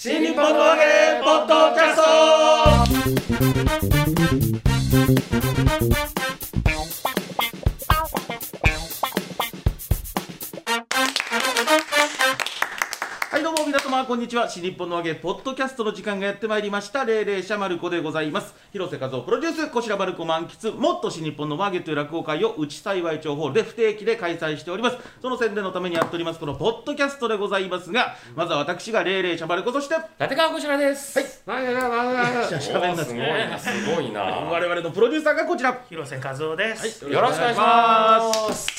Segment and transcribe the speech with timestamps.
[0.00, 2.17] 新日本の揚げポッドキャスト。
[14.28, 14.46] にちは。
[14.46, 17.06] 新日本の揚げポッドキャストの時間がやってまいりました。
[17.06, 18.54] 霊霊者マルコでございます。
[18.72, 19.70] 広瀬和夫プロデュース。
[19.70, 20.74] こちらマルコ満喫。
[20.74, 24.98] もっと新日本のマーゲという落語会を内幸町ホールで不定期で開催しております。
[25.22, 29.94] その宣伝のためにやっておりますこのポッドキャストでございますがまずは私が霊霊者マルコそして。
[30.20, 31.18] 立川こちらです。
[31.18, 32.60] はい。
[32.60, 34.22] しゃべんなすごいな、すごいな。
[34.22, 35.86] 我々のプロデューサーがこちら。
[35.88, 38.77] 広瀬和夫です、よろしくお願いします。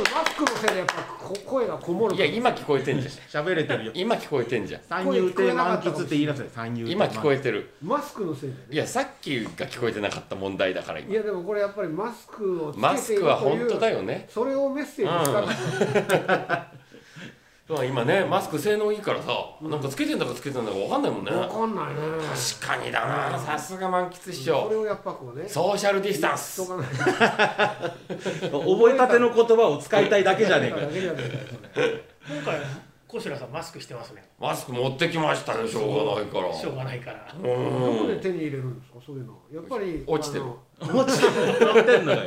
[0.00, 3.10] マスクのせいでやっぱこ声がこもるいや、今聞こえてんじゃ
[3.40, 3.44] ん。
[3.44, 4.82] 喋れてるよ今聞こえてんじゃん。
[4.82, 7.70] 三遊亭満喫って言いなさい三遊亭今聞こええてる。
[7.82, 11.12] マスクのせいでねいや、さっきが聞こえてなかった問題だから今。
[11.12, 14.26] いやでもこれやっぱりマスクをつけているマスクは本当だよよね。
[14.28, 16.72] それをメッセージした
[17.74, 21.30] そう今ね、マスク性能いいからさ、なんかつけてんだかつけてんだかわかんないもんね。
[21.30, 21.94] わかんないね
[22.60, 23.38] 確かにだな。
[23.38, 24.64] さすが満喫師匠。
[24.64, 26.62] それをやっぱこうねソーシャルディスタンス。
[26.62, 26.86] しとかない
[28.50, 32.60] 覚えたての言葉を使いたいだけじゃねえか今回
[33.08, 36.52] 小白さんマスクしてますねマスク持ってきましたよ、しょうがないから。
[36.52, 38.20] しょうがないからどこでうん。
[38.20, 40.44] 手に入れるんですかそういうのやっぱり落ちてる
[40.82, 42.26] 落ちてってんのよこ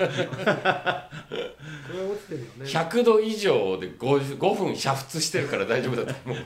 [1.93, 6.37] れ落ちてるよね100度以上で 5, 5分煮沸してるから大丈夫だと思う。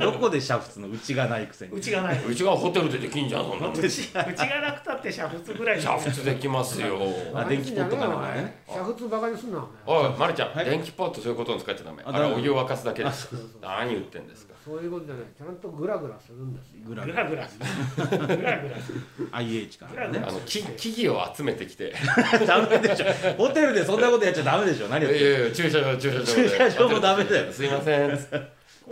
[0.00, 0.88] どこで煮沸の？
[0.88, 3.72] うちがないくせにうちがないうちがホテルでできんじゃん、そんなの。
[3.72, 4.22] うちが
[4.60, 6.98] なくたって煮沸ぐらい煮沸できますよ。
[7.34, 12.02] あ電気ポットかなんかね煮沸バカにすんなおい、まるちゃん、はい電気ポットそういうことに使っちゃダメ。
[12.04, 13.28] あれお湯を沸かすだけです。
[13.60, 14.54] 何言ってんですか。
[14.70, 15.24] そういうことじゃない。
[15.36, 17.66] ちゃんとグラグラするんですよグラグラグラする。
[18.08, 19.00] グラグラする。
[19.32, 20.22] IH からね。
[20.24, 21.92] あの木木々を集めてきて。
[22.46, 23.06] ダメでしょ。
[23.36, 24.88] ホテルでそんなことやっちゃダメでしょ。
[24.88, 25.38] 何いややってんの。
[25.46, 26.26] いや駐車場駐車場で。
[26.26, 27.52] 駐車場もダメだよ。
[27.52, 28.10] すいません。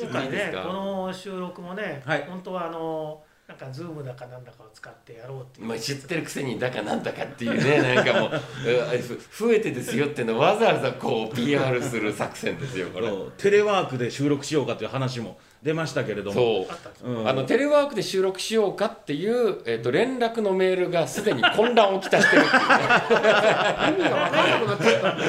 [0.00, 0.62] 今回ねいいですか？
[0.62, 2.24] この収録もね、はい。
[2.28, 5.66] 本当はあのなんかズームだかなんだかを使ってやろうっていう。
[5.66, 8.30] まあ知ってるくせにだかなんだかっていうね なんかもう
[9.38, 13.10] 不得手ですよっていうのをわざわざこう PR する作戦ですよこれ。
[13.38, 16.34] テレワークで収録しようかという話も出ましたけれども。
[16.34, 16.66] そ
[17.04, 17.10] う。
[17.10, 17.28] うん。
[17.28, 22.64] あのテレワークで収録しようかっていう、えー、と連絡のメールがすでに混乱をきたしてるっていうね。
[22.64, 25.24] 意味が分からなくなっちゃったんで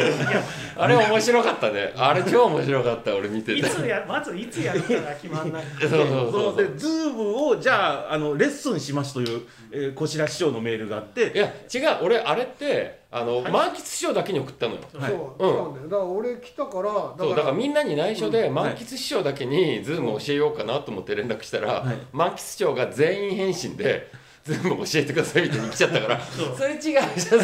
[0.78, 1.94] あれ面白かったね。
[1.98, 3.16] あれ超面白かった。
[3.16, 3.60] 俺見てて。
[3.60, 5.64] いつやまずいつやるかが決まんない。
[5.82, 6.52] そうそうそうそそう。
[6.52, 9.42] のでズームをじゃああのレッスンしますという、
[9.72, 11.32] えー、こしら師匠のメールがあって。
[11.34, 12.06] いや違う。
[12.06, 14.82] 俺あれってあの、萬橘師匠だけに送ったのよ。
[14.92, 15.10] そう、は
[15.40, 15.88] うなんだよ。
[15.88, 18.54] だから俺来たからだそうだからみんなに内緒でん。
[18.54, 21.98] 萬橘師匠だけにズーム教えようかなと思って連絡したら、はい。
[22.14, 24.12] 萬橘師匠が全員返信で
[24.46, 26.20] ズーム教えてくださいみたいに来ちゃったから。
[26.22, 27.42] そ れ違うじゃんそれ。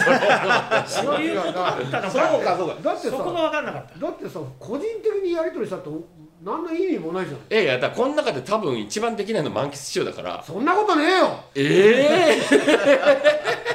[0.87, 2.57] そういうことだったのそうかか。
[2.57, 4.05] そうかだってさそこが分かんなかった。
[4.05, 5.89] だってさ個人的にやり取りしたって
[6.43, 7.37] 何の意味もないじゃん。
[7.37, 10.43] いやいやだからこの中で多分一番できないの満喫師匠だから。
[10.45, 11.39] そんなことねえよ。
[11.55, 13.75] ええ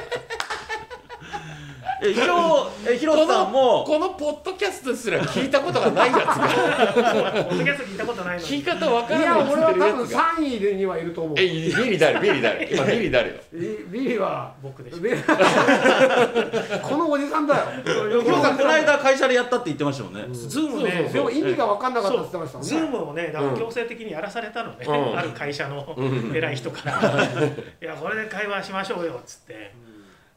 [2.03, 3.83] え広え広瀬さんも。
[3.85, 7.43] このポッドキャストですら聞いたことがないやつが。
[7.43, 8.47] ポッドキャスト聞いたことないのに。
[8.47, 10.19] 聞き方わからないっつってる俺は多分やつが。
[10.37, 11.39] 3位にはいると思う。
[11.39, 12.69] えビリ誰ビリ誰？
[12.73, 13.35] 今ビリ誰よ？
[13.53, 17.65] ビビリは僕でしこのおじさんだよ。
[17.85, 20.91] 広瀬さんこの間会社でやったって言ってましたもんね、ズームね。
[20.91, 21.13] そうそうそう。
[21.13, 22.73] でも意味が分かんなかったって言ってましたもんね。
[22.73, 25.17] ズームをね、だから強制的にやらされたのね、うん。
[25.19, 26.35] ある会社のうん。
[26.35, 26.93] 偉い人から、
[27.81, 29.71] いや、これで会話しましょうよっつって、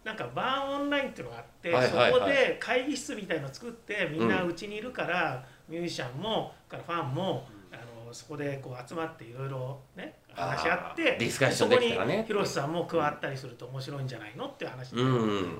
[0.04, 2.12] なんかバーンオンラインっていうのがあって、はいはいはい。
[2.12, 7.76] そこで会議室みたいの作って、みんなうちにいるから、ミュージシャンも、からファンも、あ
[8.06, 12.12] のそこでこう集まっていろいろね、話し合って、ディスカッションできたらね。
[12.12, 15.04] そこに広瀬さんも加わったりすると面白いんじゃないのっていう話で、う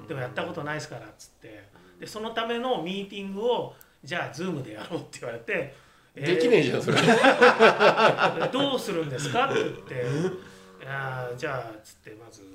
[0.05, 1.65] んでもやったことないですからっつって、
[1.99, 3.75] でそのためのミーティングを、
[4.05, 5.75] じゃあ、ズームでやろうって言われて、
[6.15, 6.99] できねえじゃんそれ。
[8.53, 9.47] どうするんですか？
[9.47, 9.95] って言って
[10.85, 12.54] 「いやーじゃあ」っつってまず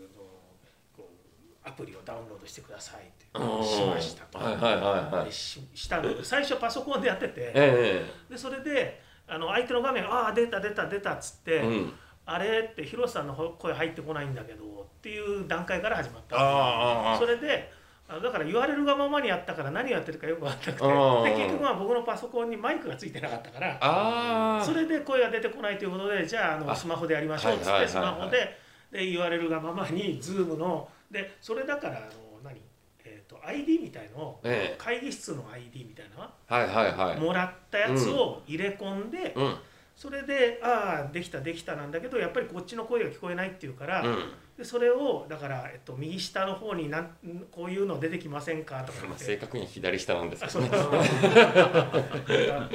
[1.63, 4.23] アプリをダウンロードしてくださいってうんしました。
[4.25, 5.31] と。
[5.31, 6.15] ししたの。
[6.15, 7.51] で最初パソコンでやってて。
[7.53, 11.93] えでそれであの相手の画面が「ああ出た出た出た」っつってえうん
[12.25, 17.17] 「あれ?」って広瀬さんの声入ってこないんだけどっていう段階から始まった。
[17.19, 17.71] それで
[18.07, 20.83] あだから言われるがままにやったから何をやってるかよく分かんなくて。
[20.83, 28.57] あで結局は僕のパソコンにマイクがついてなかったからあそれで声が出てこないということでじゃああのあスマホでやりましょうっつってスマホで
[28.91, 32.07] で言われるがままに Zoom のでそれだからあの
[32.43, 32.61] 何、
[33.03, 34.75] えー、と ID みたいのを、ええ。
[34.77, 37.19] 会議室の ID みたいなのははいはいはい。
[37.19, 39.55] もらったやつを入れ込んで、うん。
[39.95, 44.31] それでああできたできたなんだけどやっぱりこっちの声が聞こえないっていうから、うん。
[44.57, 47.09] でそれをだから、えっと、右下の方になん
[47.51, 48.83] こういうの出てきませんか？
[48.83, 50.69] とか正確には左下なんですあけどね。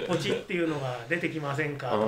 [0.08, 1.90] ポチっていうのが出てきませんか？
[1.90, 2.06] とか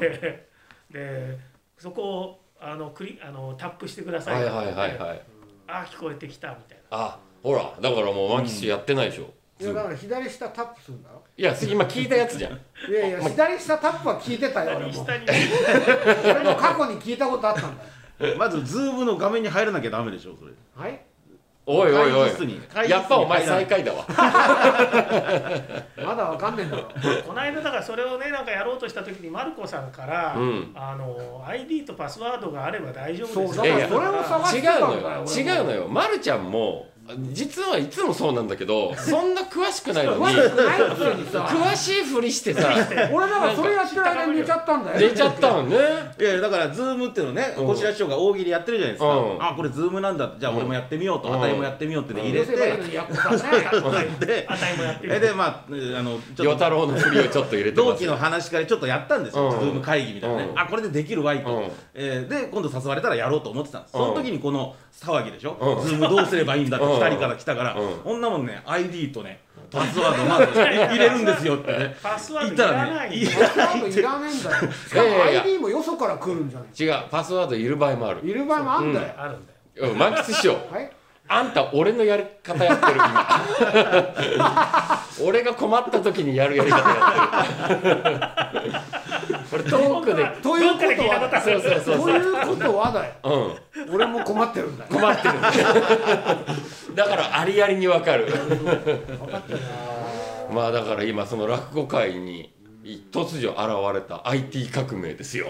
[0.00, 0.48] 言って。
[0.90, 1.38] で
[1.78, 5.22] そこをあのクリあのタップしてくださいはいはいはいはい
[5.68, 11.22] あ聞こえてきたみたいあほらだからもうマキシやってないでしょ、いやだから左下タップするんだろ？
[11.36, 12.52] いや今聞いたやつじゃん。
[12.52, 14.92] いやいや左下タップは聞いてたよ俺も。
[14.92, 15.26] な下に。
[16.24, 17.76] 俺も過去に聞いたことあったん
[18.18, 18.36] だよ。
[18.38, 20.52] まずズームの画面に入らなきゃダメでしょそれ。
[20.76, 21.00] はい？
[21.68, 22.30] おいおいおい。
[22.88, 24.04] やっぱお前最下位だわ。
[25.98, 26.84] まだわかんねえんだろ。
[27.26, 30.72] この間だからそれをねなんかやろうとした時にマルコさんから、うん。
[30.76, 36.86] あの ID とパスワードがあれば大丈夫ですいやいやだからそれを探して違うたんだよ違うのよ、ま、るちゃんも
[37.32, 41.38] 実はいつもそうなんだけどそんな詳しくないのに詳しくないくせにさ。
[41.44, 42.68] 詳しいふりしてさ
[43.12, 44.98] 俺だからそれやってる間に寝ちゃったんだよ。
[44.98, 45.76] 出ちゃったのね。
[46.18, 47.66] いやだからズームっていうのね、うん。
[47.66, 49.44] こちら師匠が大喜利やってるじゃないですか、うん。
[49.44, 50.32] あこれズームなんだ。
[50.38, 51.34] じゃあ俺もやってみようと、うん。
[51.36, 54.16] あたいもやってみようってで入れて、入れせばいいのにやっこさんね。
[54.26, 56.44] であたいもやってみでまああのちょっと。
[56.44, 59.50] 与太郎のふりをちょっと入れて同期の話からちょっとやったんですよ、うん。
[59.50, 60.58] ズーム会議みたいなね、うん。
[60.58, 61.70] あこれでできるわいと、うん。
[61.94, 65.86] えーで今度誘われたらやろうと思ってたんです、その時にこの騒ぎでしょ、うん。
[65.86, 67.96] ズームどうすればいいんだっ2人から来たから、うん。
[67.98, 69.40] こんなもんね ID とね
[69.70, 71.96] パスワードまず入れるんですよってね。
[72.02, 74.72] パスワードいらないいパスワードいらねえんだよ。
[74.72, 76.68] しかも ID もよそから来るんじゃない？
[77.02, 78.20] 違うパスワードいる場合もある。
[78.24, 79.52] いる場合もあんだよ、あるんだ
[79.86, 79.92] よ。
[79.92, 80.90] うん満喫しようはい。
[81.28, 82.92] あんた俺のやり方やってる
[84.36, 85.02] 今。
[85.26, 88.74] 俺が困った時にやるやり方やってる
[89.50, 91.40] これトークでということはる。
[91.40, 93.94] そうそうそうということはだようん。
[93.94, 94.84] 俺も困ってるんだ。
[94.84, 95.34] よ困ってる。
[96.94, 98.26] だからありありにわかる。
[98.26, 99.60] 分かったな。
[100.52, 102.52] まあだから今その落語界に
[103.12, 105.48] 突如現れた IT 革命ですよ。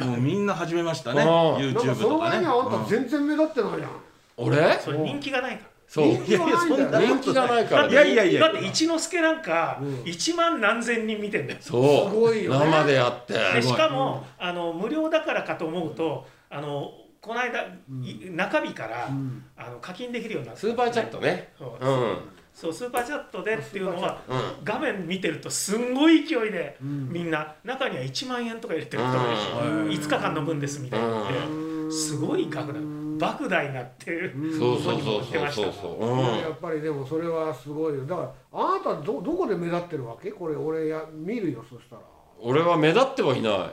[0.00, 1.22] もうみんな始めましたね。
[1.22, 1.28] うん。
[1.28, 2.84] YouTube なんかそのとかね前にあんうん。
[2.84, 3.90] た全然目立ってないじゃん、
[4.38, 4.78] 俺？
[4.80, 6.12] それ人気がないかそう。
[6.12, 8.40] 人気がないんだよな人気がないかららいやいやいや。
[8.40, 9.94] だって一之輔なんかうん。
[10.02, 11.58] 1万何千人見てんだよ。
[11.60, 12.10] そう。
[12.10, 12.58] すごいよね。
[12.66, 13.32] 生でやって。
[13.32, 17.62] でしかもあの無料だからかと思うとあのこの間、
[18.00, 19.44] い中日から、うん。
[19.56, 20.60] あの課金できるようになった。
[20.60, 21.52] スーパーチャットね。
[21.58, 22.16] そう,、うん。
[22.54, 24.64] そうスーパーチャットでっていうのはうん。
[24.64, 27.08] 画面見てるとすんごい勢いで、ん。
[27.10, 29.88] みんな中には1万円とか入れてる人がいるし、うん。
[29.88, 31.08] 5日間の分ですみたいな。
[31.08, 31.92] ので、うん。
[31.92, 32.78] すごい額だ
[33.18, 34.58] 莫大なっていう、うん。
[34.58, 36.06] そうそうそうそうそうそう。
[36.06, 36.18] うん。
[36.38, 38.06] やっぱりでもそれはすごいよ。
[38.06, 40.30] だからあなたどどこで目立ってるわけ？
[40.30, 42.02] これ俺や見るよそしたら。
[42.40, 43.72] 俺は目立ってはいな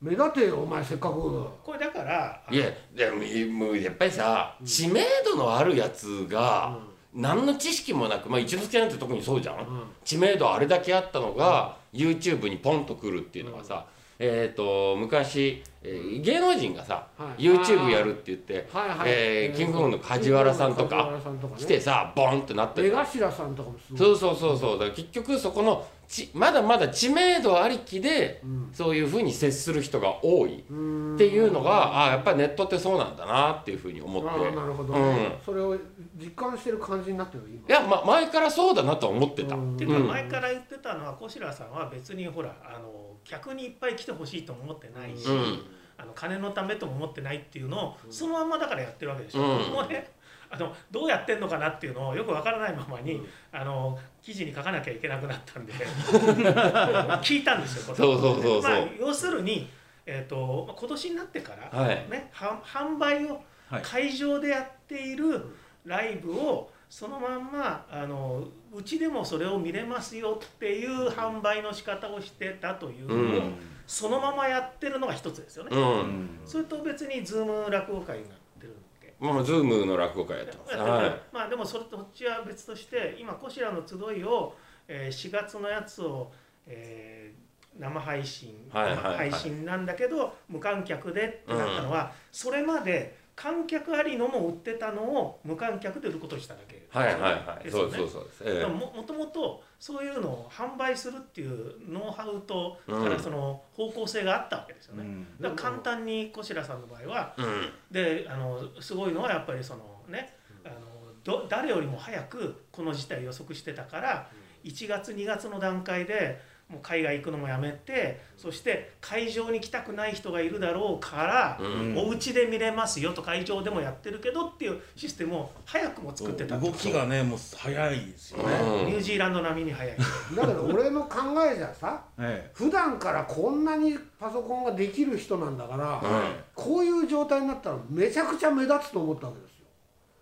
[0.00, 1.14] 目立てよお前せっかく。
[1.14, 6.78] これだからいいやでもいもうやっぱりさ知名度のあるやつが
[7.14, 9.92] 何の知識もなくまあ一之輔なんて特にそうじゃん。
[10.04, 13.86] 知名度あれだけあったのが YouTube にポンとくるっていうのはさ
[14.22, 17.42] えー、と昔、えー芸能人がさ、はい。
[17.42, 18.98] YouTube やるって言って、はいはい。
[19.06, 21.60] えーキングコングの梶原さんと梶か原さんとかね。
[21.60, 23.98] 来てさボンってなって江る頭さんとかもすごい。
[23.98, 24.78] そうそうそうそう。
[24.78, 28.70] だから結局そこのちまだまだ知名度ありきで、うん。
[28.74, 30.58] そういうふうに接する人が多い。
[30.58, 31.16] っうん。
[31.16, 34.28] ていうのが、あやっぱりネットってそうなんだなっていうふうに思って。
[34.28, 35.74] ああなるほどね、それを
[36.16, 37.66] 実感してる感じになってる今。
[37.66, 39.76] いや、ま、前からそうだなとは思ってた、うん。
[39.76, 45.60] っていうか前から言ってたのは小白さんは別にほらあの客にいっぱい来てほしいとも思ってないし、うん。
[45.98, 49.58] あの金のためとも思ってないっていうのをそのまんまだからやってるわけでしょ、うん。
[49.58, 50.10] 僕もね
[50.48, 53.22] あのどうやってんのかなっていうのをよくわからないままに、
[53.52, 55.72] あの記事に書かなきゃいけなくなったんで
[57.22, 58.62] 聞いたんですよそうそうそうそう。
[58.62, 59.70] まあ、要するに、
[60.06, 62.10] えー、とまあ今年になってから、はい。
[62.10, 63.82] ね、は販売をはい。
[63.82, 65.46] 会場でやっている
[65.84, 73.54] ライブをそのまんまあのうちでもそれを見れますよっていう販売の仕方をしてたというのを、うん。
[73.86, 75.70] そのままやってるのが一つですよね。
[75.72, 79.14] うん、うんそれと別にズーム落語会になってるんで。
[79.18, 84.54] まあ、ズームの落語会やってます、はい、まあでもそれとこっちは別として今こちらの集いを、
[84.86, 86.30] えー4月のやつを、
[86.66, 89.30] えー生配信、はいはいはい。
[89.30, 96.86] 配信なんだけど無観客でってなったのは、それまで観客ありのも売ってたのを無観客で売ることにしただけ。
[96.90, 97.70] はいはいはい。
[97.70, 98.66] そうそうそうです、ええ。
[98.66, 103.02] ももともとそういうのを販売するっていうノウハウと、うん。
[103.02, 105.04] からその方向性があったわけですよね。
[105.04, 105.26] うん。
[105.40, 107.72] だから簡単に小白さんの場合はうん。
[107.90, 110.76] であのすごいのはやっぱりそのねあの
[111.24, 114.28] ど誰よりも早くこの事態を予測してたから
[114.64, 121.98] 1月2月の段階でもう海外行くのもやめてそして会場に来たくない人がいるだろうから、うん。
[121.98, 128.86] お家で見れますよと会場でもやってるけどっていうシステムを早くも作ってた動きがねもう早いですよね、うん。
[128.86, 129.96] ニュージーランド並みに早い。
[129.98, 131.18] だけど俺の考
[131.52, 136.34] えじゃさ え普段からこんなにパソコンができる人なんだから、うん。
[136.54, 139.66] こういう状態になったらめちゃくちゃ目立つと思ったわけですよ。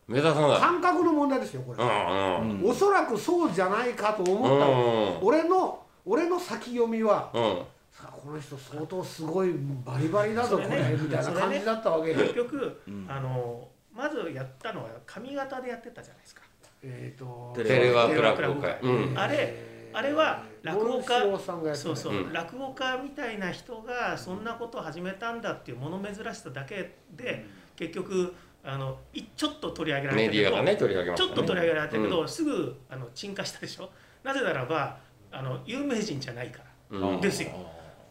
[0.08, 0.60] 目立たない。
[0.60, 7.42] 感覚の問題ですよこれ、うんおそらくそうじゃないかと思ったの、俺の俺の先読みはうん。
[8.22, 9.52] この人相当すごい
[9.84, 13.06] バリバリだぞこそれみたいな感じだったわけよ結局、うん。
[13.08, 16.42] あのまずやったのは髪型でやってたじゃないですか。
[16.82, 18.78] えーとテテレワーク落語会。
[18.82, 19.18] うん。
[19.18, 19.54] あれ
[19.92, 22.32] あれは落語家そうそう、うん。
[22.32, 31.34] 落語家みたいな人がそんなことを始めたんだっていう物珍しさだけで結局あのいちょっと取り上げられたけどメディアがね取り上げましたね。
[31.34, 33.90] ちょっと取り上げられたけど、すぐあの鎮火したでしょ。
[34.22, 34.98] なぜならば
[35.30, 36.98] あの有名人じゃないから。
[36.98, 37.20] うん。
[37.20, 37.50] ですよ。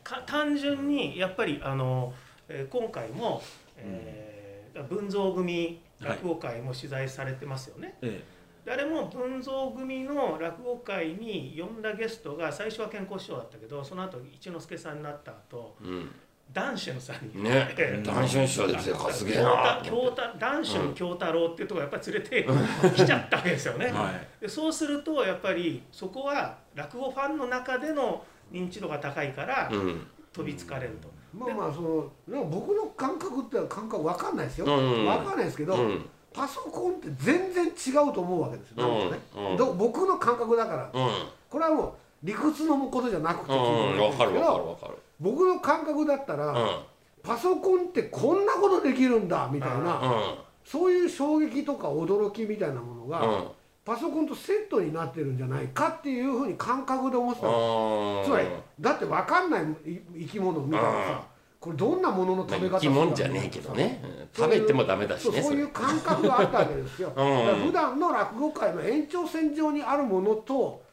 [0.03, 2.13] か単純にやっぱりあの、
[2.47, 3.41] えー今回も、
[3.77, 8.23] えー文蔵組落語会も取材されてますよね、え
[8.63, 16.11] 誰も文蔵組の落語会に呼んだゲストが最初は健康師匠だったけどその後一之輔さんになった後うん。
[16.53, 17.43] ダンシュンさんに。
[17.43, 17.73] ね。
[17.77, 19.09] えー談春師匠ですよ。
[19.11, 19.35] すげえ
[19.83, 20.35] 京な。
[20.39, 22.47] ダンシュン京太郎っていうところやっぱり連れて
[22.95, 23.87] きちゃったわけですよね。
[23.89, 24.41] えはい。
[24.41, 30.07] でそうするとやっぱりそこは落語ファンの中での認知度が高いからうん。
[30.31, 31.09] 飛びつかれると。
[31.33, 35.05] まあまあそのなんか僕の感覚って感覚わかんないですよ、うん。
[35.05, 36.05] わかんないですけど、うん。
[36.31, 37.69] パソコンって全然違
[38.07, 38.87] うと思うわけですよ、
[39.35, 39.51] うん。
[39.51, 39.57] うん。
[39.57, 40.91] ど僕の感覚だから。
[40.93, 41.09] うん。
[41.49, 41.93] これはもう
[42.23, 43.53] 理屈のことじゃなくて
[45.19, 46.79] 僕の感覚だったら、うん。
[47.23, 49.19] パソコンってこんなことできる。
[49.19, 49.99] んだみたいな、
[50.63, 53.47] そういう衝撃とか驚きみたいなものが、うん
[53.87, 58.47] パソコンとセットになってるんじゃないかっていうふうに感覚で思ってたつまり
[58.81, 61.23] だって分かんないい生き物を見たらうんさ
[61.57, 64.01] これどんなもののまあ食べ方生き物じゃねえけどね。
[64.03, 70.83] うん食べてもダメだしねそういう感覚があったわけですよ、ん だから普段の落語界の延長線上にあるものと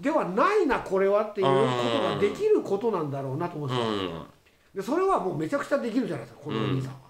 [0.00, 4.26] ではないなこれはっていうことができることなんだろうなと思ってた、うん。
[4.74, 7.01] でそれはもうめちゃくちゃできるじゃないですかこのお兄さん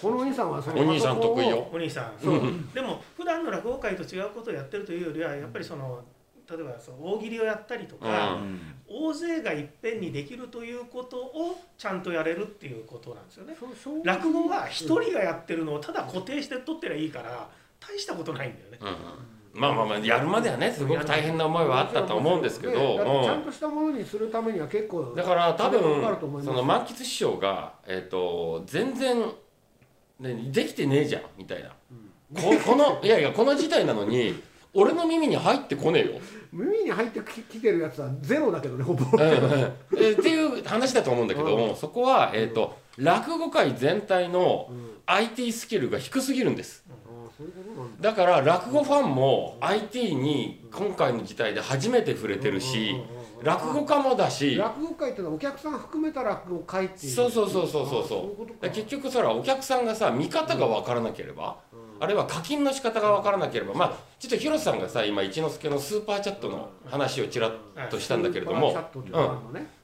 [0.00, 1.68] このお兄さんはそのお兄さん得意よ。
[1.72, 2.12] お兄さん。
[2.22, 2.40] そう。
[2.74, 6.02] でも普段の落語会と違うことをやってるというよりはやっぱりその
[6.48, 8.60] 例えばその大喜利をやったりとか、うん。
[8.88, 13.56] 大勢がいっぺんにできるということをちゃんとやれるっていうことなんですよね。
[13.58, 14.04] そうそう。
[14.04, 17.48] 落語は一人がやってるのをただ固定して取ってりゃいいから
[17.80, 18.78] 大したことないんだよね。
[18.80, 19.60] うん。
[19.60, 23.42] まあまあまあやるまではねすごく大変な思いはあったと思うんですけど、ちゃんうん。
[23.42, 29.24] としたものにするためには結構だから多分その満喫師匠が、えっと全然、
[30.20, 31.70] ね、できてねえじゃんみたいな、
[32.34, 34.42] ここのいやいやこの事態なのに
[34.72, 36.20] 俺の耳に入ってこねえよ、
[36.52, 39.04] 耳に入ってききてるやつはゼロだけどねほぼ。
[39.12, 39.72] うんうん。
[39.98, 41.76] えっていう話だと思うんだけども、うん。
[41.76, 44.96] そこは、えっと落語界全体のうん。
[45.08, 46.84] IT スキルが低すぎるんです
[48.02, 48.10] だ。
[48.10, 52.96] だから落語ファンも IT に今回の事態で初めて触れてるし
[53.42, 57.12] 落語家もだし落語会ってのはお客さん含めた落語会っていう。
[57.12, 58.68] そうそうそうそうそうそう。
[58.70, 61.58] 結局それはお客さんがさ見方が分からなければ、
[62.00, 67.52] あるいは課金の仕方が分からなければまあちょっと広瀬さんがさ今一之輔のスーパーチャットの話をちらっ
[67.90, 68.74] としたんだけれども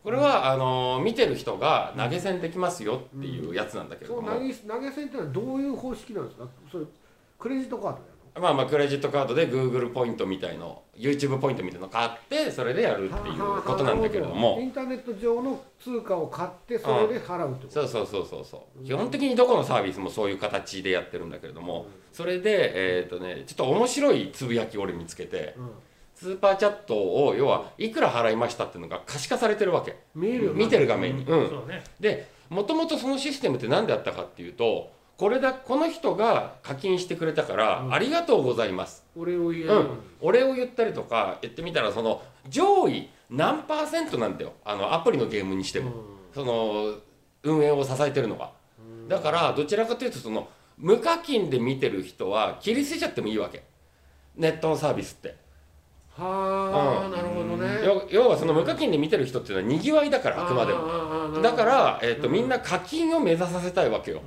[0.02, 6.47] これはあのー見てる人が投げ銭できますよっていうやつなんだけれども、そう投げ投げ銭っていうのはどういう方式なんですか？
[6.71, 6.85] それ
[7.43, 17.73] クレジットカードやまあまあクレジットカードで Google ポイントみたいの YouTube ポイントみたいの買ってそれでやるっていうことなんだけれどイもンターネット上の通貨を買ってそれで払うってこと。
[17.73, 18.85] そうそうそうそうそう。
[18.85, 25.71] 基本的にどこのサービスもそういう形でやってるんだけれどもそれでえっ、とねちょっと面白いつぶやきを俺見つけてうん。
[26.15, 29.97] スーパーチャットを要はいくら払いましたっていうのが可視化されてるわけ。
[30.15, 31.83] 見えるよ見てる画面に、うん、そうね。
[31.99, 37.95] でもともとそのシステムって何であったかっていうとこれだこの人が課金してくれたから、うん。
[37.95, 39.04] ありがとうございます。
[39.16, 39.88] 俺を言えるうん。
[40.21, 44.52] お礼を言ったりとか言ってみたらその上位何パーセントなんだよ。
[44.64, 45.92] あのアプリのゲームにしても、
[46.35, 46.95] その
[47.42, 48.52] 運営を支えてるのが
[49.09, 53.64] だからどちらかというとその無課金で見てる人は切り捨てちゃってもいいわけ。
[54.37, 55.37] ネットのサービスって
[56.16, 60.81] はあ、うんなるほどね要要はその無課金で見てる人っていうのはにぎわいだからあくまでも。
[60.81, 64.21] もだから、えー、とみんな課金を目指させたいわけよ。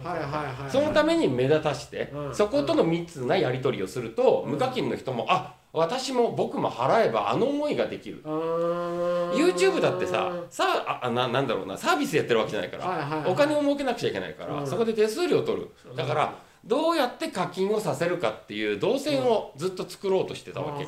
[0.70, 4.52] そのために目立たして、うんそことの密なやり取りをすると、うん。
[4.52, 14.68] 無課金の人もあ私も僕も払えばあの思いができる、YouTube だってささああななんだろうなサービスやってるわけじゃないから、お金を儲けなくちゃいけないから、うん。
[14.68, 15.70] そこで手数料取る。
[15.96, 16.34] だから
[16.66, 20.86] どうやって課金をさせるかっていう動線をずっと作ろうとしてたわけ、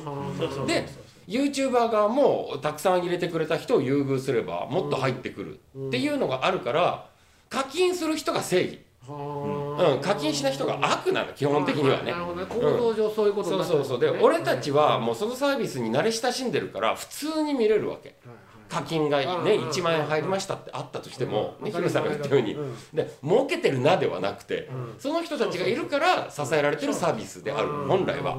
[0.66, 0.86] で
[1.28, 7.06] YouTuber 側もたくさん入れてくれた人を優遇すればもっと入ってくるっていうのがあるから
[7.50, 12.12] 課金する人が正義、はうん、課金しない人が悪なの基本的にはね。
[12.12, 12.46] なるほどね。
[12.46, 14.00] 構造上そういうことそうそうそう。
[14.00, 18.16] で俺たちはもうそのサービスに慣れ親しんでるから普通に見れるわけ
[18.68, 22.74] 課金がねうん1万円入りましたってあったとしてもヒロさんが言ったようにうん。
[22.92, 24.96] で儲けてるなではなくてうん。
[24.98, 28.36] その人たちがいるから支えられてるサービスである本来は。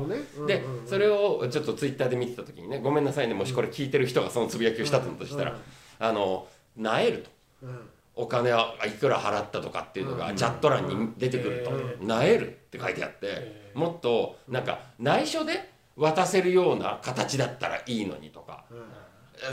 [0.47, 5.57] でそれをちょっとツイッターで見てた時にねごめんなさいねもしこれ聞いてる人がそのつぶやきをしたとしたら
[5.99, 7.29] あのなえると。
[7.63, 7.89] うん。
[8.15, 11.71] お金はいくら払ったとかっていうのがチャット欄に出てくると。
[11.71, 18.65] うん「なえる」って書いてあってえもっとなんか内緒で渡せるような形だったらいいのにとか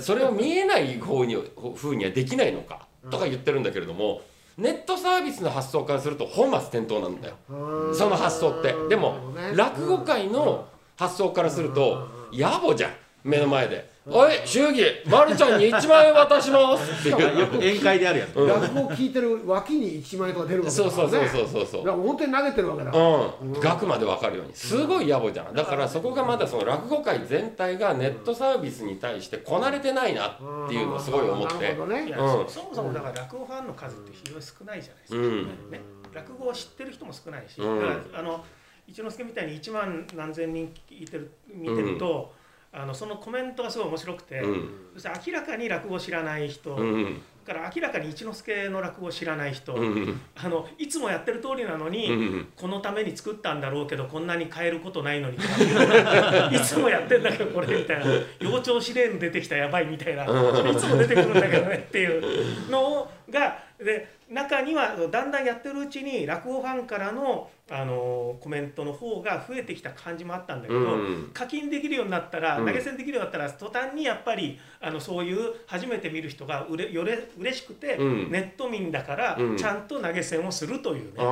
[0.01, 1.37] それを見えない方に
[1.77, 4.23] 風にはできないのかとか言ってるんだけれども
[4.59, 7.35] ネットサービスの発想からすると本末転倒なんだよ。
[7.51, 7.95] うん。
[7.95, 8.75] その発想って。
[8.89, 10.67] でも落語界の
[10.97, 12.91] 発想からすると野暮じゃん。
[13.23, 14.85] 目の前で「おい祝儀。
[15.07, 18.49] まるちゃんに1万円渡します」 って宴会であるやつ、うん。
[18.49, 21.85] 落語を聞いてる脇に1万円とか出るわけそうそうそううそうそうそう。
[21.85, 22.91] だから本当に投げてるわけだ。
[22.93, 24.55] うん、額まで分かるように。
[24.55, 31.55] すごい野暮じゃんだからそこがまだその落語界全体がネットサービスに対してこなれてないなっていうのをすごい思って。
[31.55, 32.15] なるほどね。
[32.17, 35.71] そそもそもだから落語ファンの数って非常に少ないじゃないですか、うん。
[35.71, 35.81] ね、
[36.13, 38.45] 落語を知ってる人も少ないし、うんだからあの
[38.87, 42.33] 一之輔みたいに1万何千人聞いてる見てると、
[42.77, 44.71] あのそのコメントがすごい面白くて、うん。
[44.95, 55.37] そして明らかに落語を知らない人、うんから明らかに一之輔の落語を知らない人、うんあのいつもやってる通りなのに、うんこのために作ったんだろうけどこんなに変えることないのに
[56.53, 58.07] いつもやってんだけどこれみたいな
[58.41, 71.31] 幼鳥試練出てきたやばいみたいなうんいつも出てくるんだけどねっていうのがで中にはだんだんやってるうちに落語ファンからのあのコメントの方が増えてきた感じもあったんだけど、うん。
[71.35, 72.67] 課金できるようになったら、うん。
[72.67, 78.31] 投げ銭できるようになったら途端にやっぱりあのそういう初めて見る人がうれよれ嬉しくて、うん。
[78.31, 79.57] ネット民だからうん。
[79.57, 81.23] ちゃんと投げ銭をするというね、あ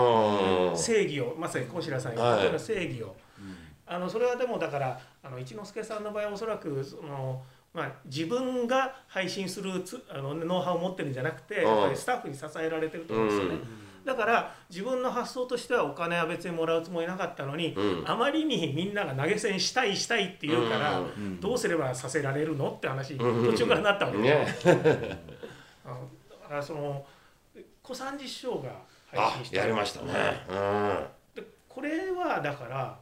[0.74, 0.76] ー。
[0.76, 3.14] 正義をまさに小白さん言ったような正義を、
[3.86, 7.40] あのそれはでもだからあの一之輔さんの場合はおそらくその、
[7.74, 13.58] まあ、自分が配信するつあのノウハウを持ってるんじゃなくて、うんやっぱりスタッフに支えられてると思うんですよね。
[14.04, 18.08] だから自分の発想としてはお金は別にもらうつもりなかったのに、うん。
[18.08, 23.50] あまりにみんなが投げ銭したいしたいって言うから、うんどうすればさせられるのって話、うん。
[23.50, 24.18] 途中からなったわけ。
[24.18, 24.46] で、ね。
[25.84, 26.08] あ の
[26.42, 27.04] だからその
[27.82, 28.70] 小三治師匠が
[29.10, 30.12] 配あ信してやりましたね。
[31.34, 32.98] でこれはだから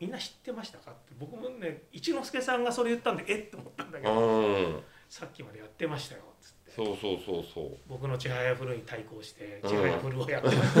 [0.00, 0.90] みんな知ってましたか？
[0.92, 3.38] って僕もね一之輔さんがそれ言ったんでえっ？
[3.38, 4.80] って思ったんだけうど、んうん。
[5.08, 6.70] さっきまでやってましたよっつって。
[6.72, 7.76] そうそうそうそう。
[7.88, 9.70] 僕のちはやふるに対抗してうん。
[9.70, 10.74] ちはやふるをやってまし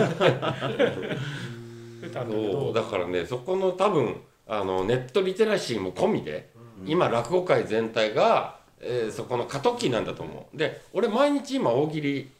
[2.12, 2.70] た そど。
[2.70, 6.48] うだからねそこの多分あのネットリテラシーも込みで、
[6.86, 10.56] 今落語界全体が、えーそこの過渡期なんだと思う。
[10.56, 12.30] で俺毎日今大喜利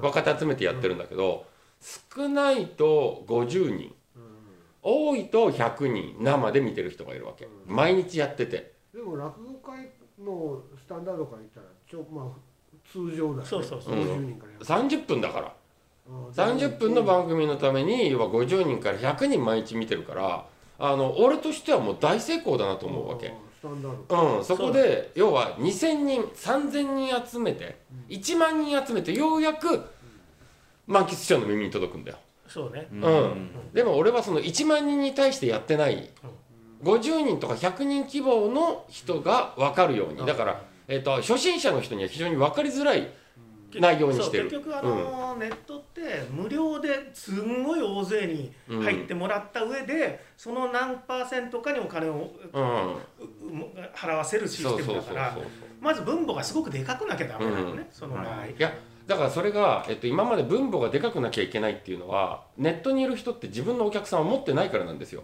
[0.00, 1.44] 若手集めてやってるんだけど、
[2.14, 3.94] 少ないと50人
[4.88, 8.74] 多いと100人生で見てる人がいるわけ、毎日やってて。
[8.94, 9.90] でも落語界
[10.24, 12.26] のスタンダードから言ったらちょまあ
[12.88, 13.44] 通常だよね。
[13.44, 13.94] そうそうそう。
[13.94, 15.46] 50人から30分だから。
[15.48, 15.56] うん
[16.30, 20.46] 30分の番組のために要は50人から100人毎日見てるから
[20.78, 23.34] あの俺としてはもう大成功だなと思うわけ。
[23.58, 24.36] スタンダード。
[24.36, 29.84] うん、そこで要は2,000人3,000人集めて1万人集めてようやく
[30.86, 32.18] 満喫師匠の耳に届くんだよ。
[32.48, 32.88] そうね。
[32.92, 33.50] うん。
[33.72, 36.10] でも俺はその1万人に対してやってない。
[36.82, 40.26] 50人とか100人規模の人が分かるように。
[40.26, 43.10] だから、えー、と初心者の人には非常に分かりづらい
[43.74, 44.50] 内容にしてる。
[44.50, 44.60] そう。
[44.60, 52.96] 結局あの、ネットって無料ですんごい大勢に入ってもらった上で、その何パーセントかにお金をうん、う
[53.94, 55.38] 払わせるシステムだから
[55.80, 57.86] まず分母がすごくでかくなきゃダメなのね、うん。
[57.90, 58.46] その場合。
[58.46, 58.72] いや
[59.06, 65.22] だからそれが、えっと、今まで分母がでかくなきゃいけないっていうのはネットにいる人って自分のお客さんを持ってないからなんですよ。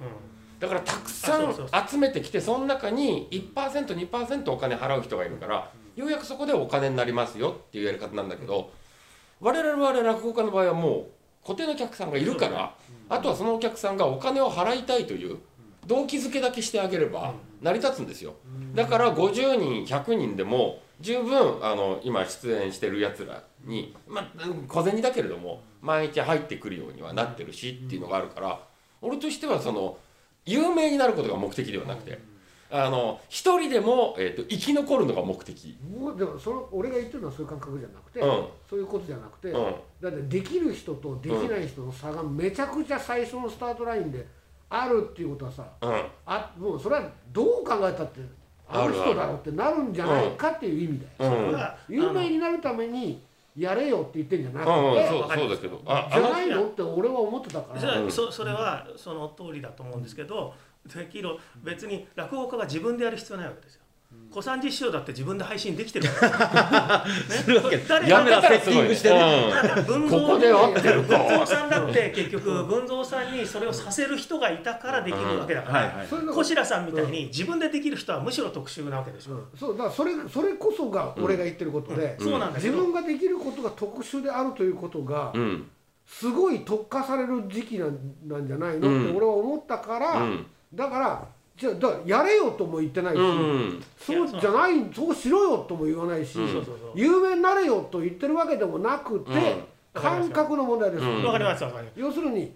[0.61, 1.55] だからたくさん
[1.88, 8.71] 集めてきてその中に 1%2% お金払う人がいるからようやくそこでお金になりますよっていうやり方なんだけど
[9.40, 11.09] 我々は落語家の場合はも
[11.42, 12.77] う固定のお客さんがいるから
[13.09, 15.38] あとはそのお客さんがお金を払いたいという
[15.88, 18.35] 動機づけだけしてあげれば成り立つんですよ。
[18.75, 28.61] だから50人100人でも十分あの今出演してるやつらに、まあ、うん小銭だけれども毎日入ってくるようにはなってるしっていうのがあるから
[29.03, 29.99] 俺としてはその
[30.47, 32.19] 有名になることが目的ではなくて
[32.75, 35.77] あの一人でも、えー、と生き残るのが目的。
[35.95, 38.47] もうでもその俺が言ってるのはそういう感覚じゃなくて、うん。
[38.69, 39.75] そういうことじゃなくて、うん。
[40.01, 44.27] だってできる人とできない人の差がめちゃくちゃ最初のスタートラインで
[44.71, 46.05] あるっていうことはさうん。
[46.25, 48.21] あもうそれはどう考えたって
[48.73, 51.45] あの人だろうってなるんじゃないかっていう意味だよ、うん。
[51.45, 51.51] うん。
[51.51, 53.23] それは有名になるために
[53.57, 55.83] やれよって言ってんじゃなくて、そうそうだけど。
[55.87, 58.11] あじゃないのって俺は思ってたから、それうん。
[58.11, 60.55] そそれはその通りだと思うんですけど
[60.87, 63.82] できる別に落語家が自分でやる必要ないわけですよ。
[64.31, 67.05] 小三治師匠だって自分で配信できてるから、
[67.68, 69.14] ね、誰やめがたらセッティングしてる？
[69.14, 82.72] か文蔵さんだって結局文蔵さんにそれをさせる人がいたからできるわけだから、小白さんみたいに自分でできる人はむしろ特殊なわけでしょ、そうだからそれそれこそが俺が言ってることで、そうなんだけど。
[82.72, 85.68] 自分ができることが特殊であるということがうん。
[86.07, 88.88] すごい特化される時期なんなんじゃないの？
[88.88, 89.05] うん。
[89.05, 90.46] って俺は思ったから、うん。
[90.75, 91.22] だから
[91.57, 96.67] じゃあだやれよとも言ってないし、うんそうじゃないそうしろよとも言わないし、うん。
[96.95, 99.31] 有名になれよと言ってるわけでもなくて、
[99.95, 100.03] うん。
[100.03, 101.25] 感覚の問題です、うん。
[101.25, 102.01] わかりますわかります。
[102.01, 102.53] 要するに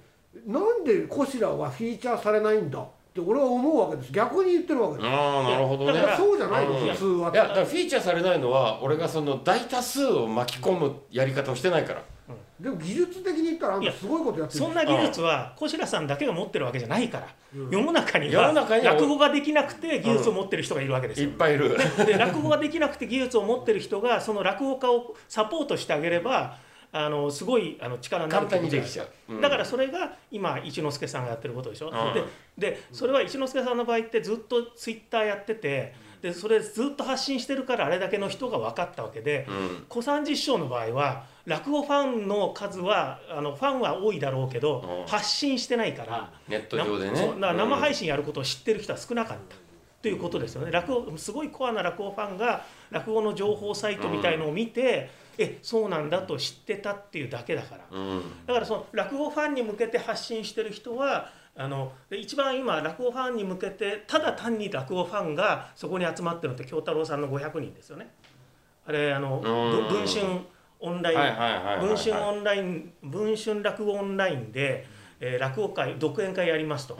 [0.47, 4.13] なんでコシラはフィーチャーされないんだって俺は思うわけです。
[4.13, 5.07] 逆に言ってるわけです。
[5.09, 5.93] ああなるほどね。
[5.93, 6.89] だからそうじゃないのうん。
[6.89, 7.31] 普通は。
[7.33, 12.03] いやだからフィーチャーされないのは俺がその大多数を巻き込むやり方をしてないから
[12.59, 17.29] でも技術的に言ったらあんたすごいことやってるそんな技術は小白さんだけが持ってるわけじゃないから、
[17.71, 18.95] 世の中に世はの中には。
[18.95, 21.29] 落語ができなくて技術を持ってる人がいるわけですよ。
[21.29, 21.35] いっ。
[21.37, 21.77] ぱいいる。
[22.07, 26.57] で落語ができなくて技術を持ってる人がその落語家をサポートしてあげれば
[26.93, 29.35] あのすごいあの力になる簡単にできちゃう。
[29.35, 29.41] うん。
[29.43, 32.15] だからそれが今一之輔さんがやってることでしょ、ん。
[32.15, 32.25] で
[32.57, 35.95] でそれは一之輔さんの場合ってずっとツイッターやってて
[36.27, 39.85] でそれずっと発信してるからあれだけの人が分かったわけで、うん。
[39.89, 45.07] 小三治師匠の場合は落語ファンの数はあのファンは多いだろうけど、うん。
[45.07, 47.35] 発信してないから、ネット上でね。
[47.39, 49.57] 生配信信やることを知ってる人は少なかった。
[50.03, 50.71] ということですよね。
[50.71, 57.85] 落語すごいコアな落語ファンが落語の情報サイトみたいのを見て、えそうなんだと知ってたっていうだけだから。
[57.91, 58.23] うん。
[58.47, 68.11] だからその落語ファンに向けて発信してる人はあので一番今落語ファンに向けてただ単に落語ファンがそこに集まってるのって京太郎さんの500人ですよね。
[68.87, 70.23] あれあの文春
[70.79, 74.87] オンライン、文春オンライン文春落語オンラインで、
[75.19, 76.99] えー落語会独演会やりますと。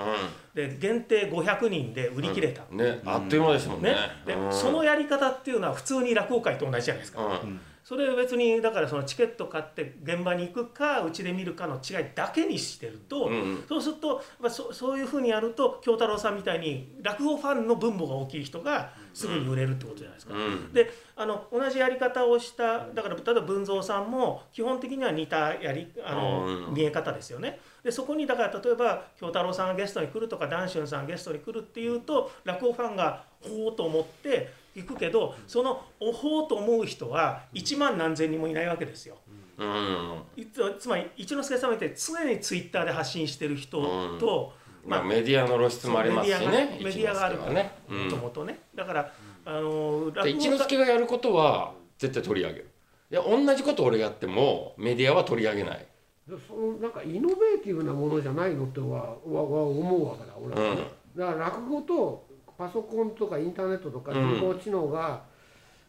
[0.55, 2.63] で限定500人で売り切れた。
[2.71, 2.79] うん。
[2.79, 3.91] ねあっという間ですもんね。
[3.91, 4.53] ね、でうん。
[4.53, 7.23] そのやり方っていうのは普通に落語会と同じじゃないですか。
[7.23, 20.35] うんそれ別にだからそのチケット買って現場に行くかうちで見るかの違いだけにしてると、うんそうするとまあそそういうふうにやると京太郎さんみたいに落語ファンの分母が大きい人がすぐに売れるってことじゃないですか。
[20.35, 27.61] うんであの同じやり方をしただから例えば文蔵さんも基本的には似たやりあの、うん見え方ですよね。
[27.85, 39.17] でそこにだから例えば京太郎さんがゲストに来るとか談春さんがゲストに来るっていうと落語ファンがほうと思って行くけどそのおほうと思う人は1万何千人もいないわけですよ。
[39.59, 40.23] うん。
[40.37, 43.81] いつつまり一之輔さんみたいに常にツイッターで発信してる人
[44.19, 44.53] と、
[44.87, 48.05] まあメディアの露出もありますしねメディアがあるからねうん。
[48.05, 48.59] もともとね。
[48.75, 49.13] だから
[49.47, 52.71] あので一之輔がやることは絶対取り上げる。
[53.11, 55.87] いや同じこと俺やってもメディアは取り上げない。
[56.29, 60.83] でそのなんかイノベーティブなものじゃないのってはわわ思うわけだ俺はね、
[61.17, 62.26] だから落語と
[62.57, 64.35] パソコンとかインターネットとかうん。
[64.35, 65.21] 人工知能が、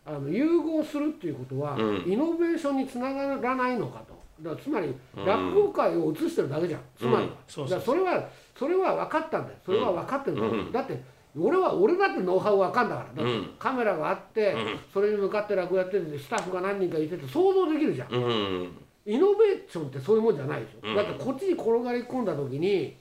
[0.05, 2.03] あの融合するっていうことは、うん。
[2.05, 4.17] イノベーションにつながらないのかと。
[4.41, 5.25] だからつまりうん。
[5.25, 7.25] 落語界を映してるだけじゃん、つまり。
[7.25, 9.57] は、それはそれは分かったんだよ。
[9.65, 10.71] それは分かってるんだよ、うん。
[10.71, 11.01] だって
[11.39, 13.05] 俺は俺だってノウハウ分かんだから。
[13.07, 13.49] だってうん。
[13.59, 14.79] カメラがあって、うん。
[14.93, 18.13] それに向かって落語やっててスタッフが何人かいてて想像できるじゃん。
[18.13, 18.77] うん。
[19.05, 20.95] イノベーションってそういうもんじゃないでしょ、うん。
[20.95, 22.97] だってこっちに転がり込んだ時に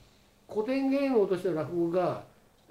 [0.48, 2.22] 古典芸能としての落語が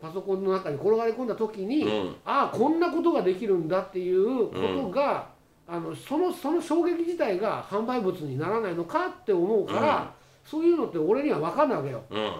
[0.01, 2.15] パソコンの中に転がり込んだ時に、うん。
[2.25, 5.27] ああこんなことができるんだっていうことが、
[5.67, 10.13] あのそのその衝撃自体が販売物にならないのかって思うから、
[10.45, 12.03] そういうのって俺には分かんないわけよ。
[12.09, 12.33] うん。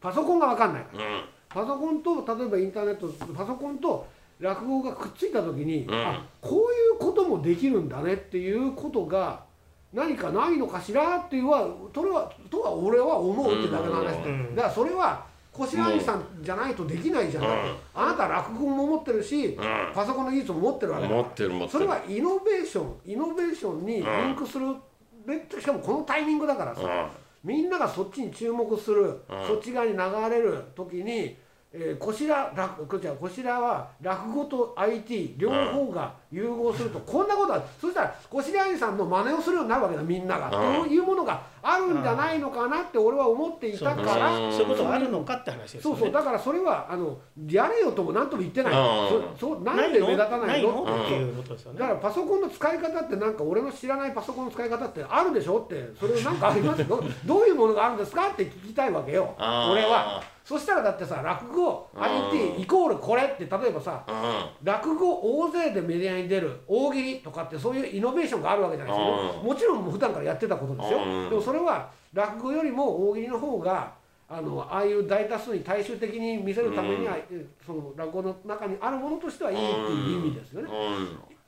[0.00, 0.82] パソコンが分かんない。
[0.84, 1.24] からうん。
[1.48, 4.06] パソコンと例えばインターネットパソコンと
[4.38, 5.94] 落語がくっついた時に、うん。
[5.94, 9.44] あこういうこともできるんだねっていうことが
[9.92, 14.04] 何かないのかしらっていうはそれはとは俺は思うってだけの話。
[14.54, 15.24] だからそれは
[15.56, 17.76] 小白兄さんじゃないとできないじゃない、うん。
[17.94, 19.60] あなた落語も持ってるし、う
[19.94, 21.14] パソコンの技術も持ってるわけだ。
[21.14, 21.60] かってる持ってる。
[21.64, 24.74] らそれはイノベーションイノベーションにリンクする、
[25.26, 27.10] でしかもこのタイミングだからさ、
[27.42, 29.98] みんながそっちに注目する、そっち側に流
[30.30, 31.36] れる時に、
[31.72, 40.84] えー、こしら落こちらこしらは落語と IT 両方が融合すると、こんなことはそしたらこしら兄さんの真似をするようになるわけだみんなが、うん。
[40.84, 45.82] というものがあるんじゃないのかなって俺は思っていたから、うんそういうことがあるのかって話ですよね。
[45.82, 46.12] そうそう。
[46.12, 49.36] だからそれはあのやれよとも何とも言ってない、うん。
[49.36, 50.72] そそうなんで目立たないの？
[50.84, 51.04] の？
[51.04, 51.78] っていうことですよね。
[51.80, 55.90] だからパソコンの使い方ってなんか俺の知らないパソコンの使い方ってあるでしょって。
[55.98, 59.34] それなんかありますど どういうものがあるんですかって聞きたいわけよ。
[59.38, 60.22] 俺は。
[60.44, 64.44] そしたらだってさ落語うん IT イコールこれって例えばさうん。
[64.62, 69.46] 落語大勢でメディアに出る大喜利とかってそういうイノベーションがあるわけじゃないですかうん。
[69.46, 70.98] もちろん普段からやってたことですよ。
[70.98, 71.30] うん。
[71.30, 73.94] でもそれは落語よりも大喜利の方が
[74.28, 77.16] あのああいう大多数に大衆的に見せるためには、
[77.64, 80.68] その落語の中にあるものとしてはいいっていう意味ですよね。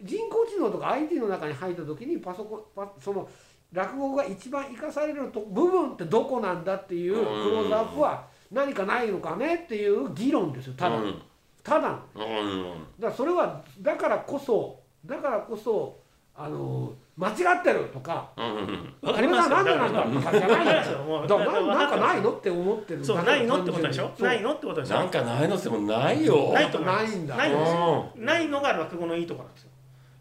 [0.00, 3.28] 人工知能とか IT の中に入った時にパソコンパその
[3.72, 10.96] 落語が一番生かされると部分ってどこなんだっていうクローズアップは何かないのかねっていう議論ですよただ。
[10.96, 11.22] の、うん
[11.62, 12.22] ただのうん。
[12.22, 15.98] うんだからそれはだからこそだからこそ
[16.34, 18.44] あの間違ってるとかうん。
[18.44, 20.98] うんわかりますこれがなんでなんだとかじゃないんですよ。
[20.98, 24.10] もうだからなかないののって思ってるそうないのってことでしょ？
[24.20, 24.94] ないのってことでしょ？
[24.94, 26.52] なんかないのってもないよ。
[26.52, 27.36] ないとないんだ。
[27.36, 28.12] ないんですよ。
[28.16, 29.70] うないのが落語のいいところなんですよ。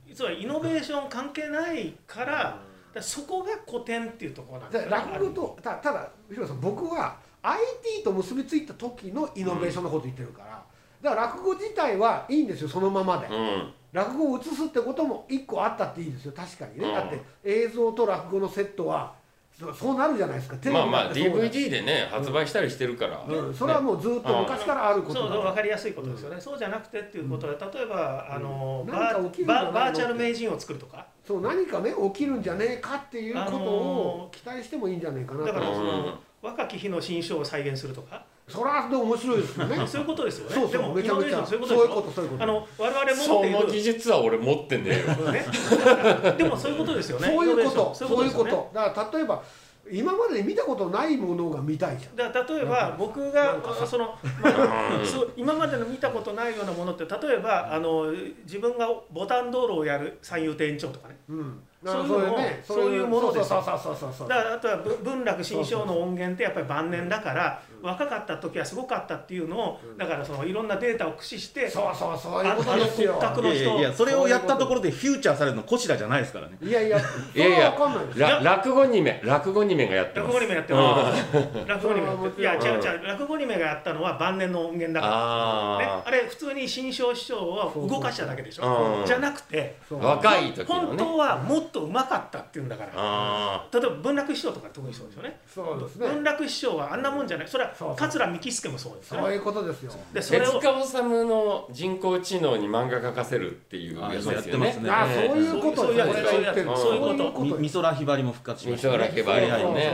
[0.07, 2.59] 実はイノベーション関係ないからだか
[2.95, 10.63] らそこが古典っていうところなんですでよ落語とたただ広瀬さん僕は IT と結びついた時のイノベーションのこと言ってるから、
[11.07, 13.73] だから落語自体はいいんですよそのままで、うん。
[13.93, 16.93] 落語を映すってことも一個あったっていいですよ確かにね、うん。
[16.93, 19.15] だって映像と落語のセットは
[19.57, 23.25] そそうなるじゃないですかテレビまあまあ DVD でね発売したりしてるから。
[23.27, 28.91] うん、それはもうずっと昔からあることそう分だかかりやすいことですよね、そうじゃなくてっていうことで例えば、あのうん。
[28.91, 31.07] バなんか起きるんじゃないのババーチャル名人を作るとか。
[31.25, 35.45] そう何かね起きるんじゃねえかっていうことを期待してもいいんじゃないかなと。
[35.47, 35.87] だからそうん。
[35.87, 39.75] の、若き日の新書を再現するとかそれはでも面白いですよね。
[39.87, 40.55] そういうことですよね。
[40.55, 41.45] そうそうでもめちゃめちゃ。
[41.45, 42.43] そういうそういうこととそういうこと。
[42.43, 45.31] あの我々その持っている技術は俺持ってねえよ。
[45.31, 45.45] ね、
[46.37, 47.27] でもそういうことですよね。
[47.27, 47.91] そういうこと。
[47.91, 47.95] ン。
[47.95, 48.71] そういうこと。
[48.73, 49.43] だから例えば
[49.91, 52.15] 今まで見たことないものが見たいじゃん。
[52.15, 58.13] だから例えば僕ながその、まあ、 そう今までの見たことないようなものって例えばあの
[58.45, 61.17] 自分がボタン道路をやる三遊亭延長とかね。
[61.29, 61.63] うん。
[61.85, 73.19] そういうのもねそういうものですそうそうそうそうそうだからあとはぶ文楽新章の音源ってやっぱり晩年だから若かった時はすごかったっていうのをだからそのいろんなデータを駆使してそうそうそういうあことですよ。
[73.21, 76.57] あの骨格いやいやいやそれをやったところでフューチャーされるのこちらじゃないですからね。
[76.61, 77.57] いやいやいやいや。
[77.57, 78.19] それは分かんないです。
[78.19, 80.33] ら落語2名落語2名がやってます。
[80.33, 81.67] 落語にもやってます。
[81.67, 82.43] 落語にもやってるい。
[82.43, 83.05] や違ううん違う。
[83.05, 85.13] 落語にもやったのは晩年の音源だから。
[85.13, 88.75] ね、ああれ普通に新章師匠を動かしただけでしそうそう。
[88.75, 90.03] うんょじゃなくてそう。
[90.03, 90.87] あ若い時のね。
[90.87, 95.39] 本当はもっとうまかったっていうんだからあ例えば文楽師匠とか特にそうですよね。
[95.47, 96.07] そうですね。
[96.07, 97.47] 文楽師匠はあんなもんじゃない。
[97.47, 97.95] それはそうそう。
[97.97, 99.23] 桂三木助もそうですよね。
[99.23, 99.91] そういうことですよ。
[100.13, 104.35] でそれを手塚治虫の人工知能に漫画描かせるっていうやつあですよね。
[104.35, 104.89] やってますね。
[104.89, 106.09] あそういうことそういうやつ。
[106.09, 107.57] 俺が言ってるそういうこと。
[107.57, 109.93] 美空ひばりも復活しました美空ひばりもね。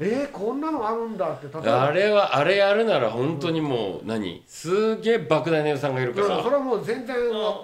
[0.00, 4.42] えー、こんなのあるんだってあれはあれやるなら本当にもう何？
[4.46, 7.16] すげえ莫大な予算がいるかいやそられはもう全然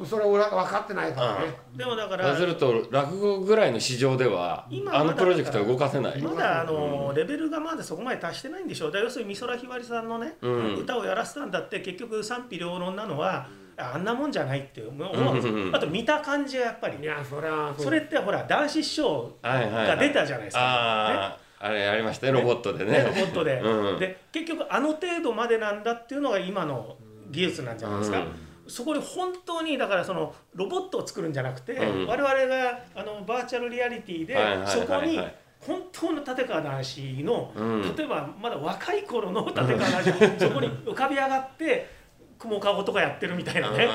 [0.05, 1.55] それは分かってないからね。
[1.77, 6.23] でもだからすると落語ぐらいの市場では今あのプロジェクトは動かせない。
[6.23, 8.93] まだあのレベルがまだそこまで達してないんでしょう。
[8.95, 10.75] 要するに美空ひばりさんのね、うん。
[10.77, 15.61] 歌をやらせたんだって結局賛否両論なのはあんなもんじゃないって思うんですよ、うん。
[15.61, 17.03] うんうんあと見た感じがやっぱり。
[17.03, 19.87] いやそれはそれってほら男子師匠はいはいはい。
[19.89, 22.99] が出たじゃないですか、あああれやりましたねロボットでね。
[22.99, 23.99] ロボねットで、うん。
[23.99, 26.97] で結局あの程度までなんだっていうのが今の
[27.31, 28.27] 技術なんじゃないですか、うん。
[28.69, 32.07] そこに本当にだからそのロボットを作るんじゃなくて、うん。
[32.07, 34.73] 我々があのバーチャルリアリティではいはいはいはい。
[34.73, 35.21] そこに
[35.67, 37.97] 本当の立川談志の、うん。
[37.97, 41.91] 例えばまだ若い頃の立川談志がそこに浮かび上がって
[42.39, 43.89] 雲かごとかやってるみたいなね、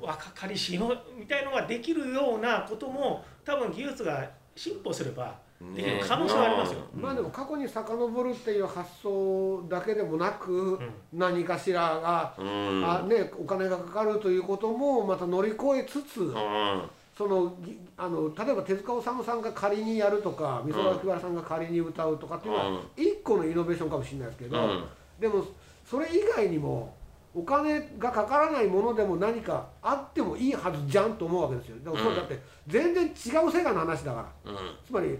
[0.00, 5.34] 若かりしのみたいのができるようなことも多分技術が進歩すれば
[5.74, 6.80] できる可能性はありますよ。
[6.94, 10.78] まあでも過去に遡るっていう発想だけでもなく、
[11.12, 12.84] 何かしらが、うん。
[12.84, 16.82] あね、お金がかかるということもまた乗り越えつつ、うん
[17.16, 24.84] そのぎあの例えば手塚治虫さんが仮にやるとか美空ひばりさんが仮に歌うとかっていうのは一個のイノベーションかもしれないですけど、うん。
[25.20, 25.44] でも
[25.84, 26.94] それ以外にも
[27.34, 31.76] お金がかからないものでも何かあってもいいはずじゃんと思うわけですよ。
[31.84, 33.12] だからそれだって全然違う
[33.50, 34.52] 世界の話だから。
[34.52, 34.58] うん。
[34.86, 35.18] つまり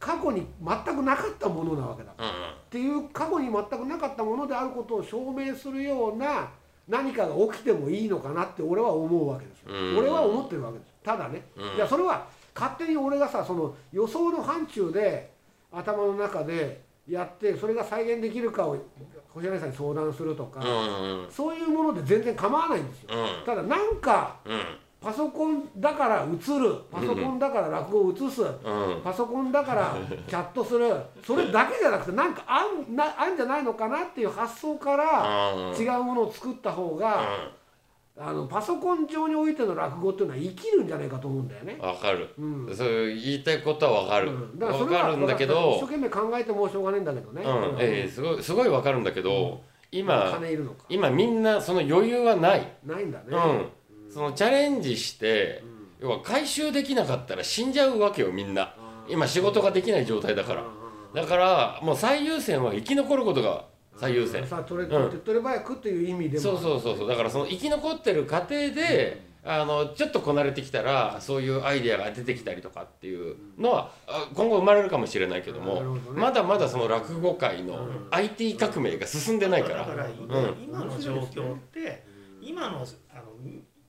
[0.00, 2.12] 過去に全くなかったものなわけだ。
[2.18, 2.26] うん。
[2.26, 2.30] っ
[2.70, 6.50] ていう過去に全くなかったものであることを証明するような
[6.88, 9.98] 何かが起きてもいいのかなって俺は思うわけですよ、うん。
[9.98, 11.76] 俺は思ってるわけですただね、うん。
[11.76, 15.30] いやそれは勝手に俺がさその予想の範疇で
[15.70, 18.78] 頭の中でやってそれが再現できるかを
[19.28, 23.08] 星谷さんに相談するとか、うんそういうもので全然構わないんですよ。
[23.10, 23.44] うん。
[23.44, 24.62] ただなんかうん
[25.00, 29.02] パソコンだから映るパソコンだから落語を映す、うん。
[29.04, 29.94] パソコンだから
[30.26, 30.94] チャットする
[31.26, 35.76] それだけじゃなくてなんかあんなあんじゃないのかなっていう発想からうん。
[35.76, 37.22] 違うものを作った方が、
[38.16, 41.76] あのパソコン上においての落語っていうのは生きるんじゃないかと思うんだよね。
[41.80, 42.28] わかる。
[42.38, 42.76] うん。
[42.76, 44.30] そう言いたいことはわかる。
[44.30, 44.58] うん。
[44.58, 47.42] だからんだけ一生ど懸命考えてもしょうがないんだけどね。
[47.42, 47.76] うん。
[47.80, 50.38] ええすごいすごいわかるんだけど今
[50.88, 52.72] 今みんなその余裕はない。
[52.84, 53.24] ないんだね。
[53.30, 53.36] う
[54.08, 54.12] ん。
[54.12, 55.64] そのチャレンジして
[56.00, 58.76] 要は回収できなかったら死んじゃうわけよみんな。
[59.08, 60.64] 今仕事ができない状態だから。
[61.14, 63.64] だからもう最優先は生き残ることが
[63.96, 64.46] 最優先。
[64.46, 67.08] さあ取れ取って取れ早くっていう意味でもそうそうそうそう。
[67.08, 76.00] だからその生き残ってる過程で、あのちょっとこなれてきたらそういうアイデアが出てきたりとかっていうのはあ今後生まれるかもしれないけどもね。
[76.14, 78.08] まだまだその落語界のうん。
[78.10, 79.80] IT 革命が進んでないから。
[79.80, 82.04] だから今,、の状況って
[82.40, 82.84] 今のあの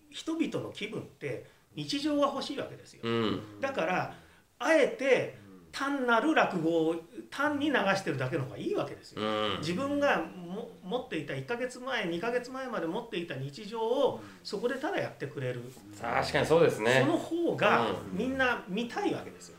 [0.09, 3.41] 人々の気分って日常が欲しいわけですよ、うん。
[3.59, 4.13] だから
[4.59, 5.37] あえて
[5.77, 6.95] 単なる落語を
[7.29, 9.57] 単に流してるだけの方がいいわけですよ、うん。
[9.59, 15.61] 自分がも持っていた1ヶ月前2ヶ月前まで持っていた日常をそこでただやってくれる、
[16.01, 17.01] 確かにそうですね。
[17.05, 18.17] その方がうん。
[18.17, 19.57] みんな見たいわけですよ。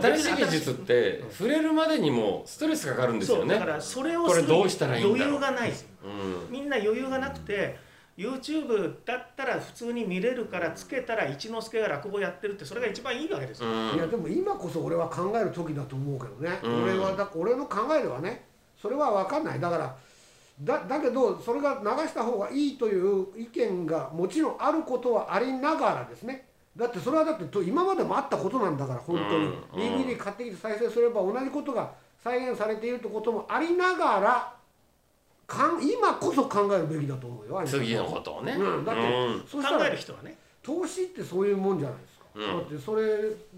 [0.00, 3.54] 新しい技術って触れるまでにもストレスかかるんですよね。
[3.54, 5.34] だからそれをするこれどうしたらいいんだろう。
[5.34, 5.88] 余裕がないですよ。
[6.04, 6.52] うん。
[6.52, 7.76] みんな余裕がなくて
[8.16, 13.68] YouTube だったら普通に見れるからつけたら一之輔が落語やってるってそれが一番いいわけですよ。
[13.68, 13.94] うん。
[13.96, 16.82] いやでも今こそ俺は考える時だと思うけどね、うん。
[16.84, 18.44] 俺はだ俺の考えではね
[18.80, 19.60] それは分かんない。
[19.60, 19.96] だから
[20.62, 26.46] だだけどそれが流した方がいいという意見がもちろんあることはありながらですね。
[26.76, 29.16] だってそれはだってと今までもあったことなんだから本
[29.72, 34.53] 当に、DVD 買ってきて再生すれば同じことが再現されているってこともありながら
[35.46, 38.52] かん今こそ考えるべきだと思うよ次のことをね。
[38.52, 39.44] うんだってうん。
[39.46, 40.38] そしたら考える人はね。
[40.62, 42.60] 投資ってそういうもんじゃないですか、うん。
[42.60, 43.04] だってそれ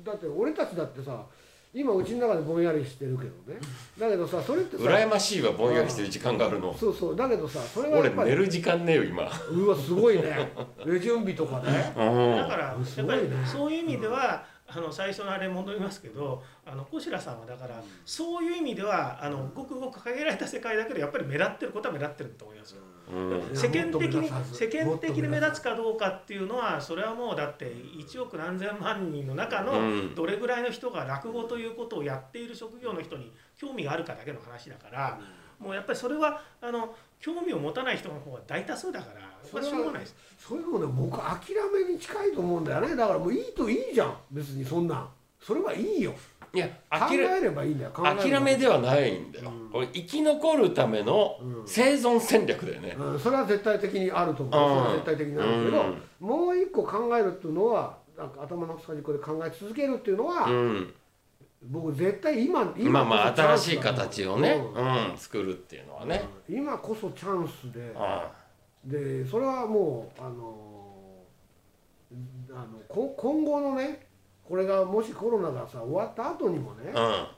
[0.04, 1.24] だって俺たちだってさ
[1.72, 3.60] 今うちの中でぼんやりしてるけどね。
[3.98, 6.74] だけどさそれってさ羨ましいわぼんやりしてる時間があるの。
[6.74, 7.16] そうそう。
[7.16, 9.30] だけどさそれはや俺寝る時間ねえよ今。
[9.50, 10.52] うわすごいね。
[10.84, 11.92] レ準備とかね。
[11.96, 12.36] うん。
[12.36, 13.22] だからやっぱすごいね。
[13.22, 22.82] りそういう意味ではあの最初のあれ戻りますけどあの小白さんはだからそういう意味ではあのごくごく限られた世界だけどやっぱり目立ってることは目立ってると思いますよ。
[23.08, 23.56] うん。
[23.56, 30.14] 世間的に世間的に目立つかどうかっていうのはそれはもうだって1億何千万人の中うのん。
[30.14, 35.20] どれぐらいの人が落語ということをやっている職業の人に興味があるかだけの話だから
[35.58, 40.14] もうやっぱりそれはあの興味を持たない人の方が大多数だからやっぱりしょうがないです。
[40.38, 41.54] そういうのね僕諦
[41.86, 42.94] めに近いと思うんだよね。
[42.94, 44.16] だからもういいといいじゃん。
[44.30, 45.08] 別にそんなん。
[45.40, 46.14] それはいいよ。
[46.52, 47.90] いや考諦めえればいいんだよ。
[47.90, 49.70] 諦めではないんだよ、うん。
[49.70, 51.62] これ生き残るためのうん。
[51.66, 56.02] 生存戦略だよね、うん、それは絶対的にあると思う、それは絶対的にあるけど、うん。
[56.20, 60.94] もう一個考えるっていうのはなんか頭の端っこで考え続けるっていうのは、うん、
[61.62, 68.30] 僕絶対今まあまあ新しい形をね、ううんん作るっていうのはね、うん今こそチャンスで、あ
[68.84, 70.76] でそれはもうあの
[72.50, 74.06] あのこ今後のね
[74.44, 77.34] これがもしコロナがさ終わった後にもね、あ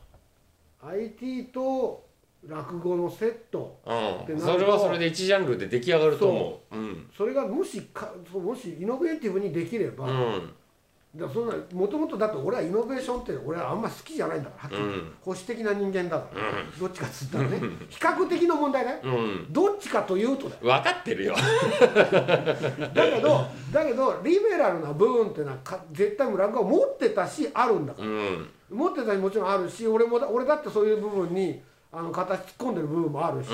[0.82, 2.06] IT と
[2.46, 4.38] 落語のセットうん。
[4.40, 6.76] それはそれで一ジャンルで出来上がると思う。
[6.76, 7.10] うん。
[7.16, 10.52] それがもしかもしイノベーティブにできれば、うん
[11.18, 14.98] だそんなもともとだって俺はイノベーションって俺はあんま好きじゃないんだからはっきり言って。
[15.00, 15.12] うん。
[15.20, 17.60] 保守的な人間だから、うどっちかっつったらね。
[17.88, 18.98] 比較的の問題だよ。
[19.02, 19.52] うん。
[19.52, 20.60] どっちかというとだよ。
[20.62, 21.34] 分かってるよ。
[21.34, 21.40] だ
[23.10, 28.48] けどだけどリベラルな部分っていうのはか絶対もう落語は持ってたしあるんだから、うん。
[28.70, 33.48] 持ってたしもちろんあるし俺もだ俺だってそういう部分にあの形突っ込んでる部分もあるし、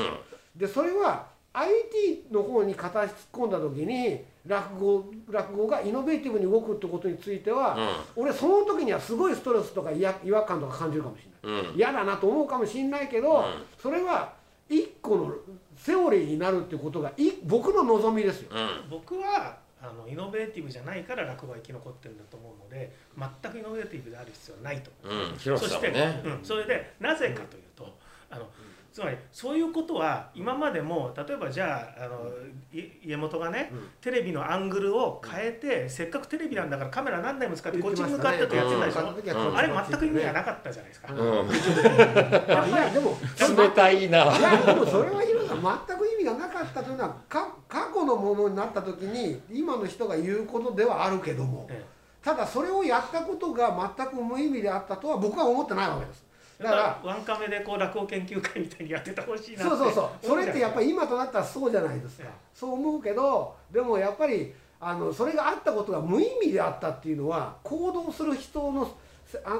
[0.57, 7.79] でそれは IT の方に片足突っ込んだ時に落語落語がイノベーティブに動くってことについては、
[8.17, 11.63] 俺その時にはすごいストレスとか嫌違和感とか感じるかもしれない。
[11.63, 11.71] うん。
[11.71, 13.45] うん嫌だなと思うかもしれないけど、うん。
[13.81, 14.35] それは
[14.69, 15.35] 一個の
[15.77, 18.51] セオリーになるっていうことがい僕の望みですよ。
[18.53, 18.91] うん。
[18.91, 25.39] 僕はあのイノベーティブじゃないから落語は生き残ってるんだと思うので全くイノベーティブである必要はないと思いますうん。
[25.39, 26.03] 広瀬さんもね。
[26.03, 27.97] そして、うん、それでなぜかというと、
[28.31, 28.49] あの
[28.95, 32.31] つまりそういうことは今までも例えばじゃああの
[32.73, 33.89] い家元がね、うん。
[34.01, 39.57] テレビのアングルを変えて、せっかくテレビなんだからカメラ何台も使ってこっちに向かってとやってたでしょ、うん。
[39.57, 41.13] あれ全く意味がなかったじゃないですか。
[41.13, 41.21] うん。
[41.21, 43.19] あいやでも
[43.59, 44.39] 冷たいな。
[44.39, 51.85] いやでもそれはヒロさん全く意味がなかったというのはか過去のものになった時に今の人が言うことではあるけどもえ
[52.23, 56.25] ただそれをやったことが全く無意味であったとは僕は思ってないわけです。
[56.31, 60.27] えだからワンカメでこう落語研究会みたいにやっててほしいなってそうそうそう。
[60.27, 62.25] それってやっぱりり今となったらそうじゃないですか。
[62.25, 68.89] ええそう思うけどでもやっぱりあのそれがあったことが無意味であったっていうのは行動する人の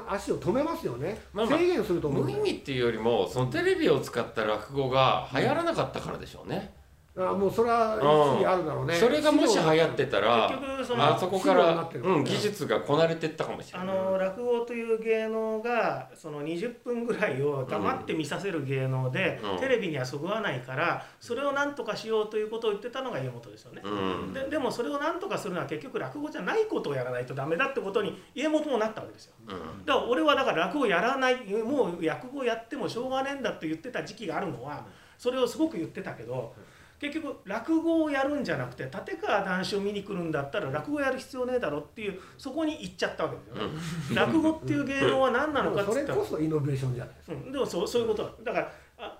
[0.07, 6.73] 足を止めますよね、まあまあ制限すると思うん無意味っていうよりもそのテレビを使った落語が流行らなかったからでしょうね
[7.17, 8.93] あもうそれはあるだろうね。
[8.93, 13.95] それがもし流行ってたら結局そのあそこからうん技術がこなれてったかもしれあない。
[13.95, 19.59] の落語という芸能がその20分ぐらいを黙って見させる芸能で、うん。
[19.59, 23.81] テレビにはそぐわないからそれを何とかしようということを言ってたのが家元ですよね。
[23.85, 23.89] う
[24.29, 24.33] ん。
[24.33, 29.35] ででもそれを何とかするのは結局落語じゃないことをやらないとダメだってことに家元もなったわけですよ。
[29.47, 29.85] うん。
[29.85, 34.85] だから俺はだから落語やらないもう落語やってもしょうがねえんだって言ってた時期があるのは
[35.17, 36.53] それをすごく言ってたけど
[36.99, 43.73] 結局落語をやるんじゃなくて立川談志を見に来るんだったら落語やる必要ねえだろっていうそこに行っちゃったわけですよね。
[44.15, 47.37] 落語っていう芸能は何なのかっつそれこそイノベーションじゃないですか。
[47.37, 48.23] うん、でもそうそういうこと。
[48.23, 49.17] だだからあ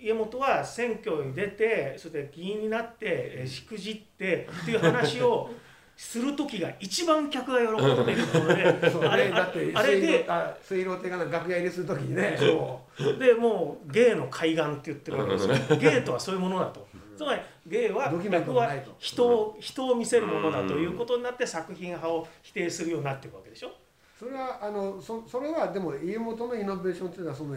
[0.00, 5.50] 家元は選挙に出てそれで議員になってえーしくじってっていう話を
[5.98, 8.64] する時が一番客が喜んでいるので
[9.08, 12.86] あれねだってあれであ水路亭が楽屋入りする時にねも
[13.18, 15.76] でもう芸の海岸って言ってるわけですよ。
[15.76, 16.86] 芸とはそういうものだと。
[17.18, 23.72] つまり芸はドキュメント落は人を人を見せるものだということになって作品派を否定するようになっていくわけでしょ？
[24.18, 27.56] それはあのそそれはでも家元のイノベーションっていうのはその、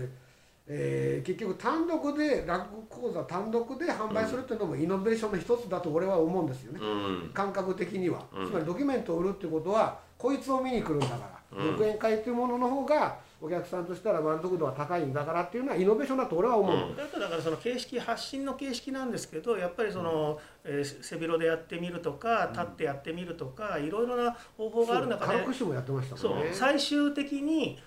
[0.68, 6.86] えー結局単独で落語講座単独で販売するっていうのもイノベーションの一つだと俺は思うんですよね、う
[7.28, 7.32] ん。
[7.34, 8.48] 感覚的には、うん。
[8.48, 11.18] つまりドキュメントを売るってことはこいつを見に来るんだか
[11.52, 11.78] ら、うん。
[11.78, 16.96] 独演会っていうものの方がお客さんとしたら満足度は高いんだからっていうのはイノベーションだと俺は思う、うん。
[16.96, 26.50] だとだからその形式発信の形式なんですけどやっぱりその、えー背広でやってみるとか立ってやってみるとかいろいろな方法がある中で軽くしてもやってましたもんね。
[26.54, 27.80] 最終的に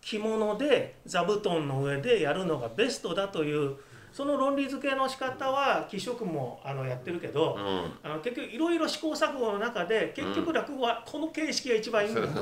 [0.00, 3.76] 着物で座布団の上でやるのがベストだという
[4.12, 7.92] その論理付けの仕方は貴職もあのやってるけど、うん。
[8.02, 12.32] あの結局いろいろ試行錯誤の中で結局落語はこの形式が一番いいんだよ、で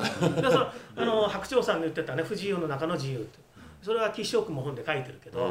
[0.51, 0.67] その
[0.97, 3.39] あの白鳥さんの言ってたね不自由の中の自由って。
[3.83, 5.51] それは岸職も本で書いてるけど、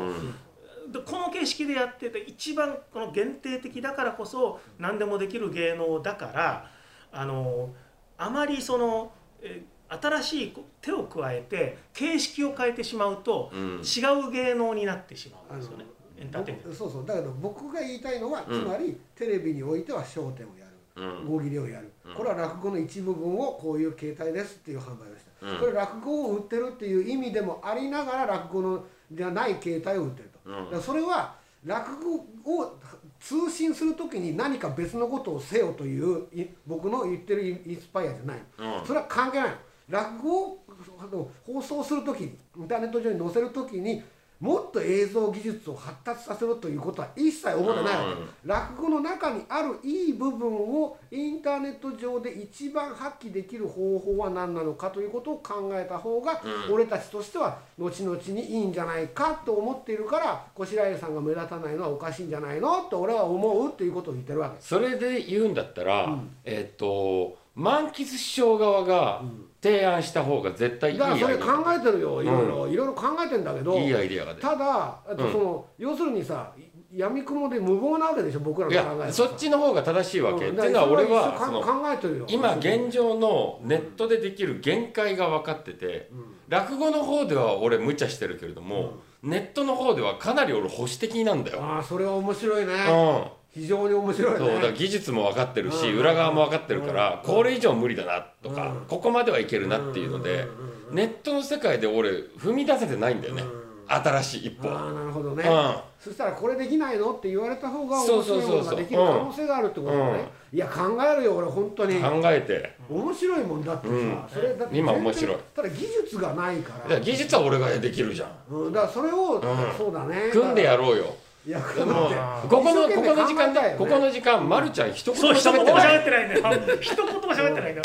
[0.91, 6.69] でこの形式でやってて一番この限定的だからこそ何でもできる芸能だから
[7.11, 7.69] あの
[8.17, 9.11] あまりその、
[9.41, 13.79] え新しい手を加えて形式を変えてしまうと、うん。
[13.79, 15.85] 違う芸能になってしまうんですよね
[16.17, 16.69] エンターテインメント。
[16.69, 17.05] 僕そうそう。
[17.05, 18.63] だけど僕が言いたいのは、うん。
[18.63, 20.71] つまりテレビにおいては焦点をやる。
[20.95, 21.35] うん。
[21.35, 22.15] 大喜利をやる、うん。
[22.15, 25.59] これは落語の一部分をこういう形態ですっていう販売でした、うん。
[25.59, 30.65] これ落語を売ってるっていう意味でもありながら落語のじゃない形態を売ってると、うん。
[30.65, 32.01] だからそれは落
[32.43, 32.79] 語を
[33.19, 38.85] 通信する時に何か別のことをせよというい僕の言ってるインスパイアじゃない、うん。
[38.85, 39.49] それは関係ない。
[39.49, 39.55] の
[39.89, 40.63] 落語を
[40.99, 44.03] あの放送する時にインターネット上に載せる時に
[44.39, 48.29] もっと映像技術を発達させるということは一切思ってないわけ、うん。
[48.45, 56.73] 落語の中にあるいい部分をインターネット上で一番発揮できる方法は何なのかということを考えた方が、うん。
[56.73, 64.55] 俺たちとしては後々にいいんじゃないかと思っているからこしらえさんが目立たないのはおかしいんじゃないのと俺は思うっていうことを言ってるわけ。
[64.57, 64.67] です。
[64.67, 66.29] それで言うんだったら、うん。
[66.43, 69.23] えっ、と満喫師匠側が
[69.61, 76.53] 提案した方が絶対いいアイデだからそれ考アえてるよいろいろ、いろいろ考えてんだけどいいアイデアが出ただその、要するにさ
[76.93, 80.57] 闇雲で無謀なわけでしょ僕らいの考えやそっちの方が正しいわけ、うん。
[80.57, 86.25] っていうのは俺は考えてるよ今現状のネットでできる限界が分かってて、うん。
[86.47, 91.61] 落語の方では俺無茶してるけれども、ネットの方ではかなり俺保守的なんだよ。
[91.61, 94.37] ああそれは面白いね、うん非常に面白いね。
[94.37, 95.99] そうだから技術も分かってるし、うん。
[95.99, 97.29] 裏側も分かってるから、うん。
[97.29, 98.85] これ以上無理だなとか、うん。
[98.87, 100.47] ここまではいけるなっていうので、
[100.89, 100.95] うん。
[100.95, 103.43] ネットの世界で俺踏み出せてないんだよね、
[103.87, 105.75] 新しい一歩、ああなるほどね、うん。
[105.99, 110.57] そしたらこれできないのって言われた方が面白いものができる可能性があるってことね、うん。
[110.57, 111.99] いや考えるよ俺本当に。
[111.99, 112.73] 考えて。
[112.89, 114.23] 面白いもんだってさ、うん。
[114.29, 115.37] それだって今面白い。
[115.55, 118.55] ただ技術がないかだからら技術は俺ができるじゃん。
[118.55, 119.41] うん、だからそれを、
[119.77, 120.29] そうだね。
[120.31, 121.15] 組んでやろうよ
[121.47, 122.15] いやでも組んで
[122.49, 123.75] ここのここの時間考えたいよね。
[123.77, 126.27] ここの時間、ま、るちゃん一言もそう一言も喋ってない。
[126.27, 127.71] 喋ってないんだよ一言も喋ってない。
[127.71, 127.81] んだよ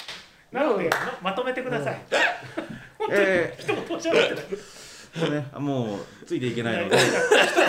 [0.50, 0.90] なので
[1.22, 2.00] ままとめてください、
[3.12, 4.44] え一言も喋ってない。
[5.14, 6.96] ー、もうねもうついていけないので。
[6.96, 7.04] 一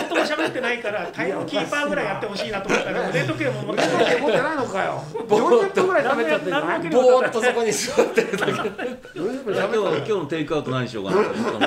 [0.08, 4.20] 言も喋ってないからタイムキーパーぐらいやってほしいなと思ったら腕時計も持ってない。
[4.20, 5.00] 持ってないのかよ。
[5.14, 8.52] 40分ぐらい喋っちゃってるぼーっとそこに座ってるだけ。
[8.52, 11.58] 40分じゃあ喋っ今日今日のテイクアウト何しようかなと思ったの。
[11.58, 11.66] おい。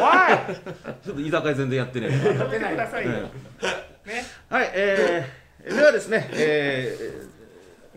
[1.02, 2.34] ちょっと居酒屋全然やってねえから。
[2.34, 3.06] やってください
[4.08, 4.24] ね。
[4.50, 6.98] はい、えー、ではですね、え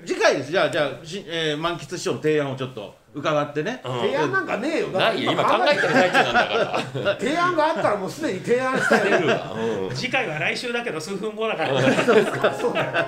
[0.03, 0.51] ー、次回です。
[0.51, 3.81] じゃあ、じゃあ、しえー、満喫師匠の提案をちょっと伺ってね。
[3.83, 4.89] 提案なんかねえよ。
[4.89, 5.33] ないよ。
[5.33, 7.17] 今考えてる最中なんだから。
[7.19, 9.57] 提案があったらもうすでに提案したるわ、
[9.89, 9.97] うん。
[9.97, 11.81] 次回は来週だけど数分後だから、
[12.53, 13.07] そうだよ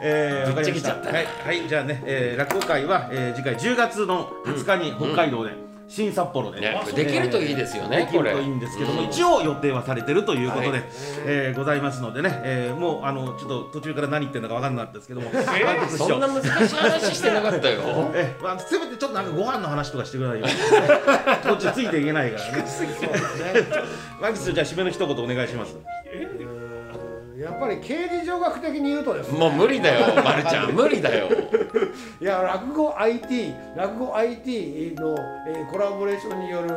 [0.00, 0.62] えー、わか。
[0.62, 0.94] りました。
[0.94, 1.12] ぶっちゃけちゃった。
[1.16, 10.84] はい、はい、じゃあね、えー、落語会は、えー、次回10月の20日に北海道で新札幌で、ねできるといいですよねできるといいんですけども、うん一応予定はされてるということで、はい。
[11.24, 17.82] えーございますのでね、えーもうあのちょっと途中から何言ってるのか分かんなかったですけども、ー満喫しようそんな難しい話してなかったよ。
[18.14, 20.46] えまあ、せめてちょっとなんかご飯の話とかしてくださいよ。
[21.48, 22.64] こっちついていけないからね。
[24.20, 25.74] マキスじゃあ締めの一言お願いします。
[25.74, 25.97] うん
[27.38, 29.38] やっぱり刑事上学的に言うとですね。
[29.38, 30.72] もう無理だよまるちゃん。
[30.74, 31.28] 無理だよ。
[32.20, 35.14] いや落語 IT 落語 IT の、
[35.48, 36.68] えーコラボレーションによる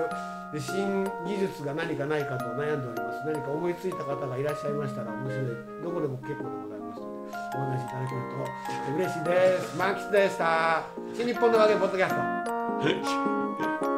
[0.60, 3.22] 新技術が何かないかと悩んでおります。
[3.26, 5.46] 何か思いついた方がいらっしゃいましたら面白い
[5.84, 9.78] どこでも結構でございますのでお話しいただけると嬉しいです。
[9.78, 10.84] 満喫でした
[11.16, 12.14] 新日本のわけポッドキャス
[13.86, 13.91] ト